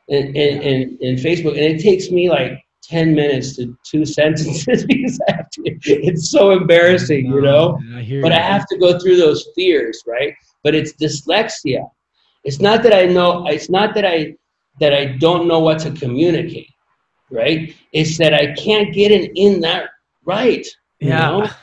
[0.07, 5.19] in, in, in, Facebook, and it takes me like 10 minutes to two sentences because
[5.27, 7.79] I have to, it's so embarrassing, you know?
[7.95, 10.33] I but I have to go through those fears, right?
[10.63, 11.89] But it's dyslexia.
[12.43, 14.35] It's not that I know, it's not that I,
[14.79, 16.71] that I don't know what to communicate,
[17.29, 17.75] right?
[17.93, 19.89] It's that I can't get it in that
[20.25, 20.65] right.
[20.99, 21.29] Yeah.
[21.29, 21.47] Know?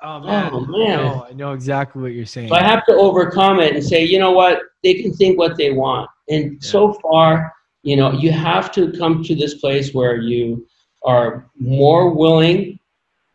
[0.00, 0.50] Oh man.
[0.52, 1.00] oh man.
[1.00, 2.50] I know, I know exactly what you're saying.
[2.50, 4.60] So I have to overcome it and say, you know what?
[4.84, 6.08] They can think what they want.
[6.28, 6.58] And yeah.
[6.60, 7.52] so far,
[7.82, 10.66] you know you have to come to this place where you
[11.04, 12.78] are more willing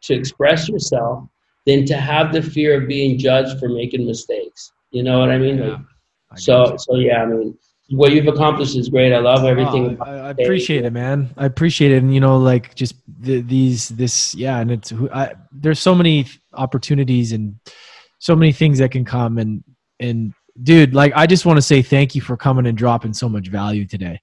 [0.02, 1.28] to express yourself
[1.66, 4.72] than to have the fear of being judged for making mistakes.
[4.92, 5.58] You know what i mean?
[5.58, 5.78] Yeah,
[6.32, 7.58] I so so yeah i mean
[7.90, 9.14] what you've accomplished is great.
[9.14, 11.32] I love everything oh, I, I, appreciate it man.
[11.38, 12.02] I appreciate it.
[12.02, 16.28] And you know like just the, these this yeah and it's I, there's so many
[16.54, 17.60] opportunities and
[18.20, 19.38] so many things that can come.
[19.38, 19.64] And
[20.00, 23.28] and dude like i just want to say thank you for coming and dropping so
[23.28, 24.22] much value today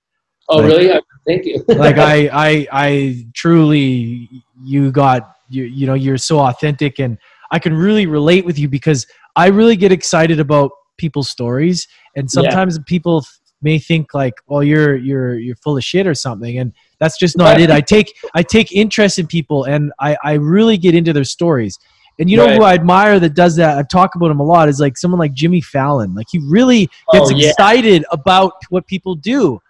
[0.50, 1.00] Oh, like, really?
[1.26, 1.64] Thank you.
[1.68, 4.28] like I, I, I truly,
[4.62, 7.18] you got you, you know, you're so authentic, and
[7.50, 12.30] I can really relate with you because I really get excited about people's stories, and
[12.30, 12.82] sometimes yeah.
[12.86, 13.24] people
[13.62, 17.36] may think like, "Well, you're you're you're full of shit" or something, and that's just
[17.36, 17.70] not it.
[17.70, 21.78] I take I take interest in people, and I I really get into their stories.
[22.18, 22.56] And you know right.
[22.56, 23.78] who I admire that does that?
[23.78, 24.68] I've talked about him a lot.
[24.68, 26.14] Is like someone like Jimmy Fallon.
[26.14, 27.48] Like he really oh, gets oh, yeah.
[27.48, 29.60] excited about what people do.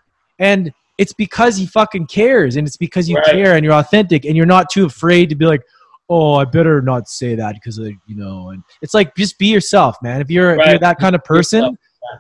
[0.41, 3.25] And it's because he fucking cares and it's because you right.
[3.27, 5.63] care and you're authentic and you're not too afraid to be like,
[6.09, 9.97] oh, I better not say that because you know, and it's like, just be yourself,
[10.03, 10.21] man.
[10.21, 10.61] If you're, right.
[10.61, 11.79] if you're that kind of person,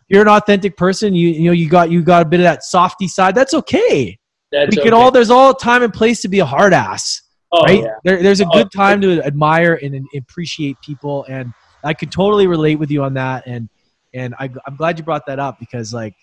[0.09, 1.14] you're an authentic person.
[1.14, 3.35] You, you know, you got, you got a bit of that softy side.
[3.35, 4.16] That's okay.
[4.53, 5.03] That's we can okay.
[5.03, 7.23] all, there's all time and place to be a hard ass.
[7.53, 7.83] Oh, right?
[7.83, 7.95] Yeah.
[8.05, 11.25] There, there's a oh, good time to admire and appreciate people.
[11.29, 11.53] And
[11.83, 13.47] I could totally relate with you on that.
[13.47, 13.68] And,
[14.14, 16.14] and I, I'm glad you brought that up because like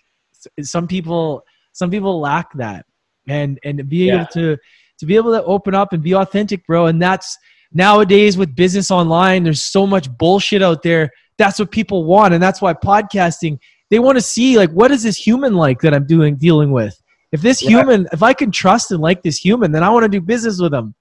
[0.62, 1.44] some people,
[1.78, 2.84] some people lack that.
[3.28, 4.56] And and be able to
[4.98, 7.36] to be able to open up and be authentic bro and that's
[7.72, 11.10] nowadays with business online there's so much bullshit out there.
[11.36, 13.58] That's what people want and that's why podcasting
[13.90, 17.00] they want to see like what is this human like that i'm doing dealing with?
[17.30, 17.68] If this yeah.
[17.68, 20.60] human if i can trust and like this human then i want to do business
[20.60, 20.94] with them.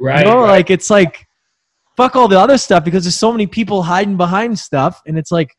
[0.00, 0.40] Right, you know?
[0.40, 0.48] right.
[0.48, 1.26] like it's like
[1.98, 5.30] fuck all the other stuff because there's so many people hiding behind stuff and it's
[5.30, 5.54] like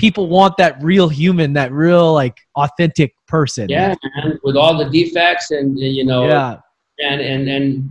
[0.00, 3.68] people want that real human, that real like authentic person.
[3.68, 6.60] Yeah, man, with all the defects and you know, yeah,
[6.98, 7.90] and and and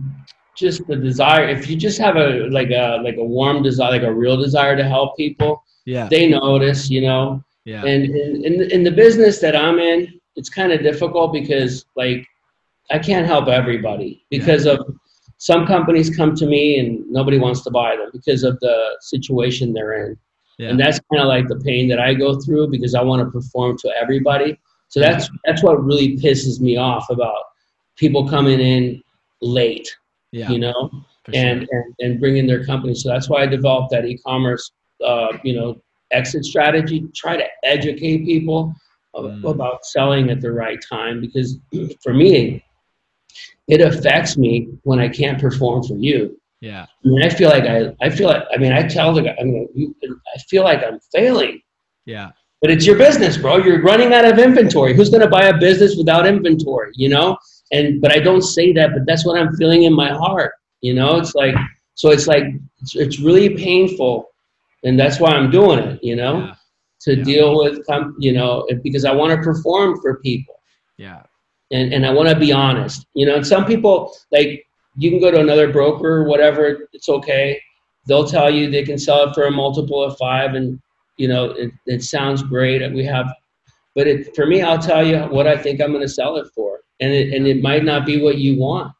[0.56, 1.48] just the desire.
[1.48, 4.76] If you just have a like a like a warm desire, like a real desire
[4.76, 6.90] to help people, yeah, they notice.
[6.90, 7.84] You know, yeah.
[7.84, 12.26] And in in, in the business that I'm in, it's kind of difficult because like
[12.90, 14.72] I can't help everybody because yeah.
[14.72, 14.94] of
[15.38, 19.72] some companies come to me and nobody wants to buy them because of the situation
[19.72, 20.18] they're in.
[20.58, 20.68] Yeah.
[20.68, 23.30] And that's kind of like the pain that I go through because I want to
[23.30, 24.60] perform to everybody.
[24.90, 27.42] So that's that's what really pisses me off about
[27.96, 29.02] people coming in
[29.40, 29.88] late.
[30.32, 30.50] Yeah.
[30.50, 30.90] You know,
[31.32, 32.94] and, and and bringing their company.
[32.94, 34.70] So that's why I developed that e-commerce,
[35.04, 35.80] uh, you know,
[36.12, 37.08] exit strategy.
[37.14, 38.74] Try to educate people
[39.16, 39.50] Mm.
[39.50, 41.58] about selling at the right time because
[42.02, 42.64] for me,
[43.66, 46.40] it affects me when I can't perform for you.
[46.60, 46.86] Yeah.
[47.04, 49.36] I mean, I feel like I, I feel like, I mean, I tell the guy,
[49.40, 51.60] I mean, you, I feel like I'm failing,
[52.06, 52.30] Yeah.
[52.60, 53.56] But it's your business, bro.
[53.58, 54.94] You're running out of inventory.
[54.94, 57.36] Who's going to buy a business without inventory, you know?
[57.72, 60.92] And, but I don't say that, but that's what I'm feeling in my heart, you
[60.94, 61.16] know?
[61.16, 61.54] It's like,
[61.94, 62.44] so it's like,
[62.80, 64.26] it's, it's really painful.
[64.84, 66.38] And that's why I'm doing it, you know?
[66.46, 66.54] Yeah.
[67.02, 67.24] To Yeah.
[67.24, 67.78] deal with,
[68.18, 70.56] you know, because I want to perform for people
[70.98, 71.22] Yeah.
[71.70, 73.06] and, and I want to be honest.
[73.14, 74.66] You know, and some people like
[74.98, 76.88] you can go to another broker or whatever.
[76.92, 77.58] It's okay.
[78.06, 80.78] They'll tell you they can sell it for a multiple of five, and
[81.20, 82.80] you know it, it sounds great.
[82.92, 83.26] We have,
[83.94, 86.46] but it, for me, I'll tell you what I think I'm going to sell it
[86.54, 88.92] for, and it, and it might not be what you want.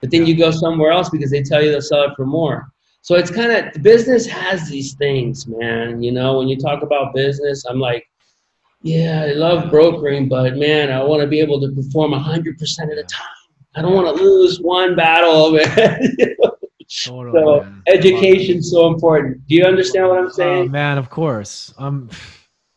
[0.00, 2.72] But then you go somewhere else because they tell you they'll sell it for more.
[3.02, 6.02] So it's kind of business has these things, man.
[6.02, 8.08] You know, when you talk about business, I'm like,
[8.80, 12.56] yeah, I love brokering, but man, I want to be able to perform 100% of
[12.56, 13.26] the time.
[13.74, 15.50] I don't want to lose one battle.
[17.04, 17.82] Totally, so man.
[17.86, 19.46] education's so important.
[19.48, 20.70] Do you understand what I'm Oh saying?
[20.70, 21.72] man, of course.
[21.78, 22.10] Um,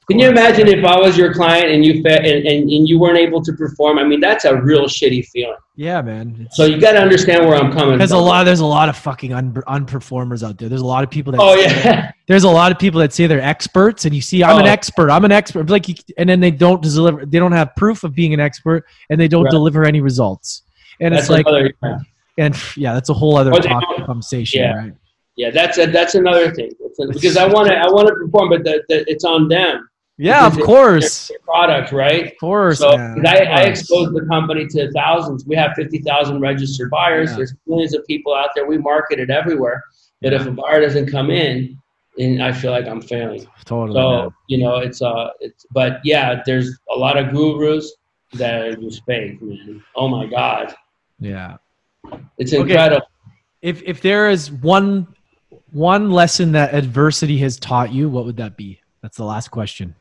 [0.07, 2.99] Can you imagine if I was your client and you fe- and, and, and you
[2.99, 3.97] weren't able to perform?
[3.97, 5.57] I mean, that's a real shitty feeling.
[5.75, 6.35] yeah, man.
[6.41, 8.23] It's- So you got to understand where I'm coming There's a from.
[8.25, 8.43] lot.
[8.43, 10.69] There's a lot of fucking un, unperformers out there.
[10.69, 11.41] There's a lot of people that.
[11.41, 14.59] Oh yeah, There's a lot of people that say they're experts, and you see, I'm
[14.59, 14.69] an Oh.
[14.69, 15.09] expert.
[15.09, 15.71] I'm an expert.
[15.71, 17.25] Like, you, and then they don't deliver.
[17.25, 19.51] They don't have proof of being an expert, and they don't Right.
[19.51, 20.61] deliver any results.
[21.01, 21.73] And that's it's like, another.
[21.81, 21.97] Yeah.
[22.37, 24.73] And yeah, that's a whole other Or they talk don't- conversation, yeah.
[24.73, 24.93] right?
[25.37, 26.71] Yeah, that's a, that's another thing.
[27.11, 29.89] Because I want to I want to perform, but the, the, it's on them.
[30.17, 32.27] Yeah, of course, product, right?
[32.27, 32.79] of course.
[32.79, 35.45] So man, I, I expose the company to thousands.
[35.45, 37.31] We have 50,000 registered buyers.
[37.31, 37.35] Yeah.
[37.37, 38.65] There's millions of people out there.
[38.65, 39.83] We market it everywhere.
[40.21, 41.77] But if a buyer doesn't come in,
[42.15, 43.45] then I feel like I'm failing.
[43.65, 43.99] Totally.
[43.99, 44.29] So, man.
[44.47, 47.93] you know, it's, uh, it's, but yeah, there's a lot of gurus
[48.35, 49.83] that are just fake, man.
[49.97, 50.73] Oh my God.
[51.19, 51.57] Yeah.
[52.37, 52.61] It's Okay.
[52.61, 53.07] incredible.
[53.61, 55.07] If if there is one
[55.71, 58.79] one lesson that adversity has taught you, what would that be?
[59.01, 59.95] That's the last question.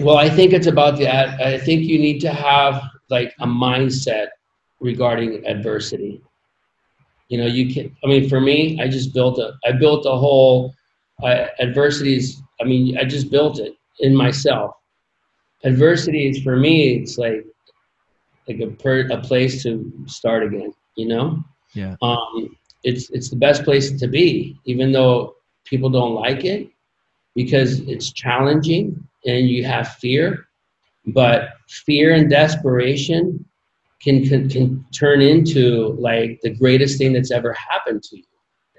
[0.00, 1.08] Well, I think it's about the.
[1.08, 4.28] I I think you need to have like a mindset
[4.80, 6.22] regarding adversity.
[7.28, 7.96] You know, you can.
[8.04, 9.54] I mean, for me, I just built a.
[9.64, 10.74] I built a whole
[11.22, 12.42] uh, adversities.
[12.60, 14.72] I mean, I just built it in myself.
[15.64, 16.96] Adversity is for me.
[17.00, 17.44] It's like
[18.48, 20.72] like a per, a place to start again.
[20.96, 21.44] You know.
[21.74, 21.96] Yeah.
[22.02, 26.70] Um, it's it's the best place to be, even though people don't like it
[27.34, 30.46] because it's challenging and you have fear.
[31.06, 33.44] But fear and desperation
[34.02, 38.24] can, can can turn into like the greatest thing that's ever happened to you,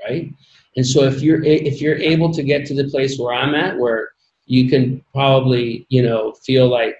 [0.06, 0.30] right?
[0.76, 3.78] And so if you're if you're able to get to the place where I'm at,
[3.78, 4.10] where
[4.46, 6.96] you can probably you know feel like,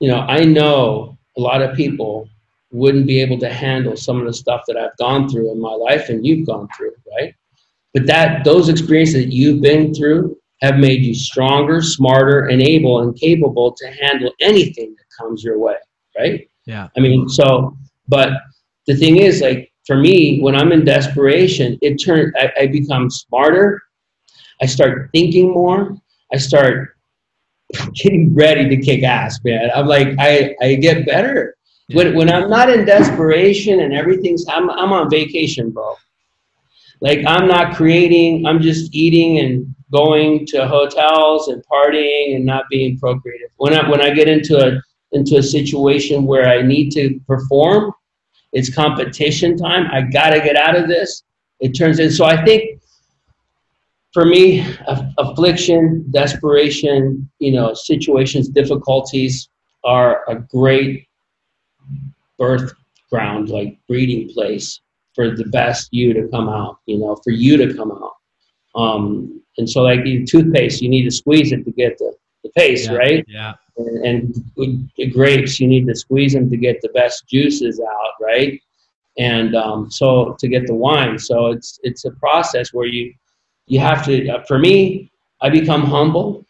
[0.00, 2.28] you know, I know a lot of people
[2.70, 5.72] wouldn't be able to handle some of the stuff that I've gone through in my
[5.72, 7.34] life and you've gone through, right?
[7.94, 13.00] But that those experiences that you've been through have made you stronger, smarter, and able
[13.00, 15.76] and capable to handle anything that comes your way,
[16.18, 16.48] right?
[16.66, 16.88] Yeah.
[16.96, 17.76] I mean, so,
[18.08, 18.32] but
[18.86, 23.08] the thing is, like, for me, when I'm in desperation, it turns, I, I become
[23.08, 23.80] smarter.
[24.60, 25.96] I start thinking more.
[26.32, 26.97] I start
[27.94, 29.70] getting ready to kick ass, man.
[29.74, 31.56] I'm like, I, I get better.
[31.92, 35.94] When, when I'm not in desperation and everything's, I'm, I'm on vacation, bro.
[37.00, 42.64] Like, I'm not creating, I'm just eating and going to hotels and partying and not
[42.70, 43.48] being procreative.
[43.56, 44.82] When I, when I get into a,
[45.12, 47.92] into a situation where I need to perform,
[48.52, 49.86] it's competition time.
[49.90, 51.22] I got to get out of this.
[51.60, 52.10] It turns in.
[52.10, 52.77] So I think
[54.12, 59.48] for me, aff- affliction, desperation, you know, situations, difficulties
[59.84, 61.06] are a great
[62.38, 62.72] birth
[63.10, 64.80] ground, like breeding place
[65.14, 68.12] for the best you to come out, you know, for you to come out.
[68.74, 72.14] Um, and so like you toothpaste, you need to squeeze it to get the,
[72.44, 72.96] the paste, Yeah.
[72.96, 73.24] right?
[73.26, 73.54] Yeah.
[73.76, 74.34] and,
[74.98, 78.60] and grapes, you need to squeeze them to get the best juices out, right?
[79.18, 83.12] And um, so to get the wine, so it's it's a process where you
[83.68, 84.28] you have to.
[84.28, 86.44] Uh, for me, I become humble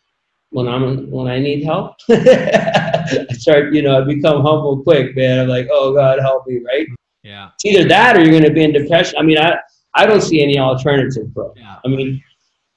[0.50, 1.96] when I'm when I need help.
[2.10, 5.40] I start, you know, I become humble quick, man.
[5.40, 6.86] I'm like, oh God, help me, right?
[7.22, 7.50] Yeah.
[7.54, 9.18] It's either that or you're going to be in depression.
[9.18, 9.58] I mean, I
[9.94, 11.52] I don't see any alternative, bro.
[11.56, 11.76] Yeah.
[11.84, 12.22] I mean,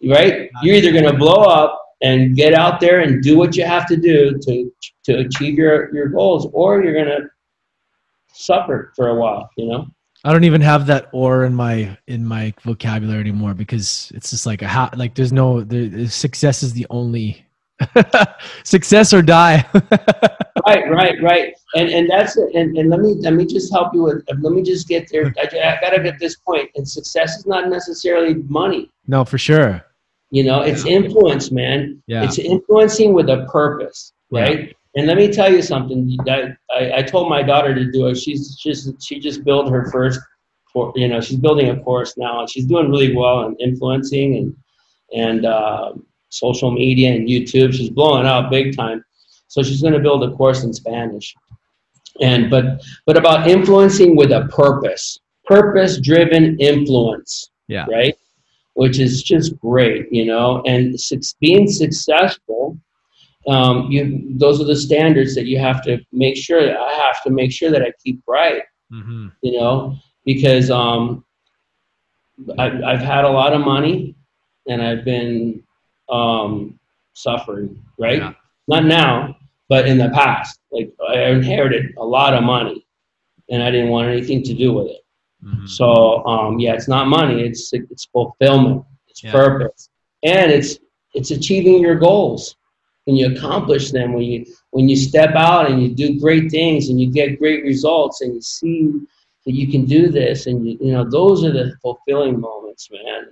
[0.09, 0.49] right?
[0.61, 3.85] You're either going to blow up and get out there and do what you have
[3.87, 4.73] to do to
[5.05, 7.29] to achieve your your goals, or you're going to
[8.33, 9.49] suffer for a while.
[9.57, 9.87] You know?
[10.23, 14.45] I don't even have that or in my in my vocabulary anymore because it's just
[14.45, 17.43] like a ha- like there's no there, success is the only
[18.63, 19.65] success or die.
[20.67, 21.53] right, right, right.
[21.75, 22.53] And and that's it.
[22.53, 25.33] And, and let me let me just help you with let me just get there.
[25.39, 26.69] I, I gotta get this point.
[26.75, 28.91] And success is not necessarily money.
[29.07, 29.83] No, for sure.
[30.29, 32.01] You know, it's influence, man.
[32.07, 32.23] Yeah.
[32.23, 34.67] It's influencing with a purpose, right?
[34.67, 34.73] Yeah.
[34.95, 36.17] And let me tell you something.
[36.27, 38.15] I, I, I told my daughter to do it.
[38.15, 40.19] She's just she just built her first,
[40.71, 44.35] for you know, she's building a course now, and she's doing really well in influencing
[44.37, 44.55] and
[45.13, 45.93] and uh,
[46.29, 47.73] social media and YouTube.
[47.73, 49.03] She's blowing out big time.
[49.47, 51.33] So she's going to build a course in Spanish.
[52.21, 57.49] And but but about influencing with a purpose, purpose driven influence.
[57.67, 57.85] Yeah.
[57.89, 58.15] Right.
[58.73, 60.61] Which is just great, you know.
[60.65, 60.97] And
[61.39, 62.77] being successful,
[63.47, 66.63] um, you those are the standards that you have to make sure.
[66.63, 68.63] That I have to make sure that I keep right.
[68.91, 69.27] Mm-hmm.
[69.41, 71.25] You know, because um,
[72.57, 74.15] I, I've had a lot of money,
[74.67, 75.63] and I've been
[76.09, 76.79] um,
[77.13, 78.19] suffering, right?
[78.19, 78.33] Yeah.
[78.67, 79.37] Not now,
[79.69, 80.59] but in the past.
[80.71, 82.85] Like I inherited a lot of money,
[83.49, 85.01] and I didn't want anything to do with it.
[85.43, 85.65] Mm-hmm.
[85.65, 89.31] So um, yeah, it's not money; it's it's fulfillment, it's yeah.
[89.31, 89.89] purpose,
[90.23, 90.77] and it's
[91.13, 92.55] it's achieving your goals.
[93.05, 96.89] When you accomplish them, when you when you step out and you do great things
[96.89, 98.91] and you get great results and you see
[99.45, 103.25] that you can do this, and you, you know those are the fulfilling moments, man.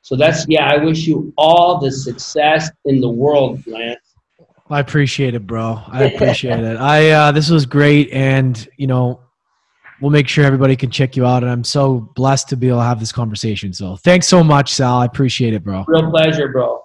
[0.00, 0.66] So that's yeah.
[0.66, 4.00] I wish you all the success in the world, Lance.
[4.70, 5.82] I appreciate it, bro.
[5.86, 6.76] I appreciate it.
[6.76, 9.20] I uh, this was great, and you know,
[10.00, 11.42] we'll make sure everybody can check you out.
[11.42, 13.72] And I'm so blessed to be able to have this conversation.
[13.72, 14.98] So thanks so much, Sal.
[14.98, 15.84] I appreciate it, bro.
[15.86, 16.82] Real pleasure, bro.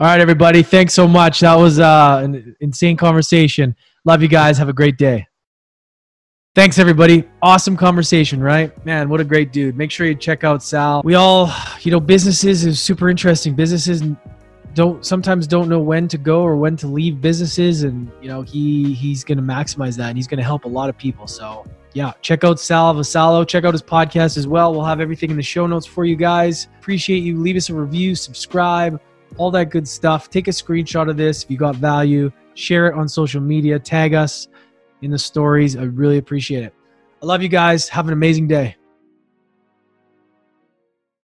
[0.00, 0.62] All right, everybody.
[0.62, 1.40] Thanks so much.
[1.40, 3.76] That was uh, an insane conversation.
[4.06, 4.56] Love you guys.
[4.56, 5.26] Have a great day.
[6.54, 7.24] Thanks, everybody.
[7.42, 8.72] Awesome conversation, right?
[8.86, 9.76] Man, what a great dude.
[9.76, 11.02] Make sure you check out Sal.
[11.04, 13.54] We all, you know, businesses is super interesting.
[13.54, 14.02] Businesses
[14.72, 18.40] don't sometimes don't know when to go or when to leave businesses, and you know,
[18.40, 21.26] he he's going to maximize that, and he's going to help a lot of people.
[21.26, 23.46] So yeah, check out Sal Vassallo.
[23.46, 24.72] Check out his podcast as well.
[24.72, 26.68] We'll have everything in the show notes for you guys.
[26.78, 27.38] Appreciate you.
[27.38, 28.98] Leave us a review, subscribe,
[29.36, 30.30] all that good stuff.
[30.30, 32.30] Take a screenshot of this if you got value.
[32.54, 33.78] Share it on social media.
[33.78, 34.48] Tag us
[35.02, 35.76] in the stories.
[35.76, 36.74] I really appreciate it.
[37.22, 37.88] I love you guys.
[37.88, 38.76] Have an amazing day.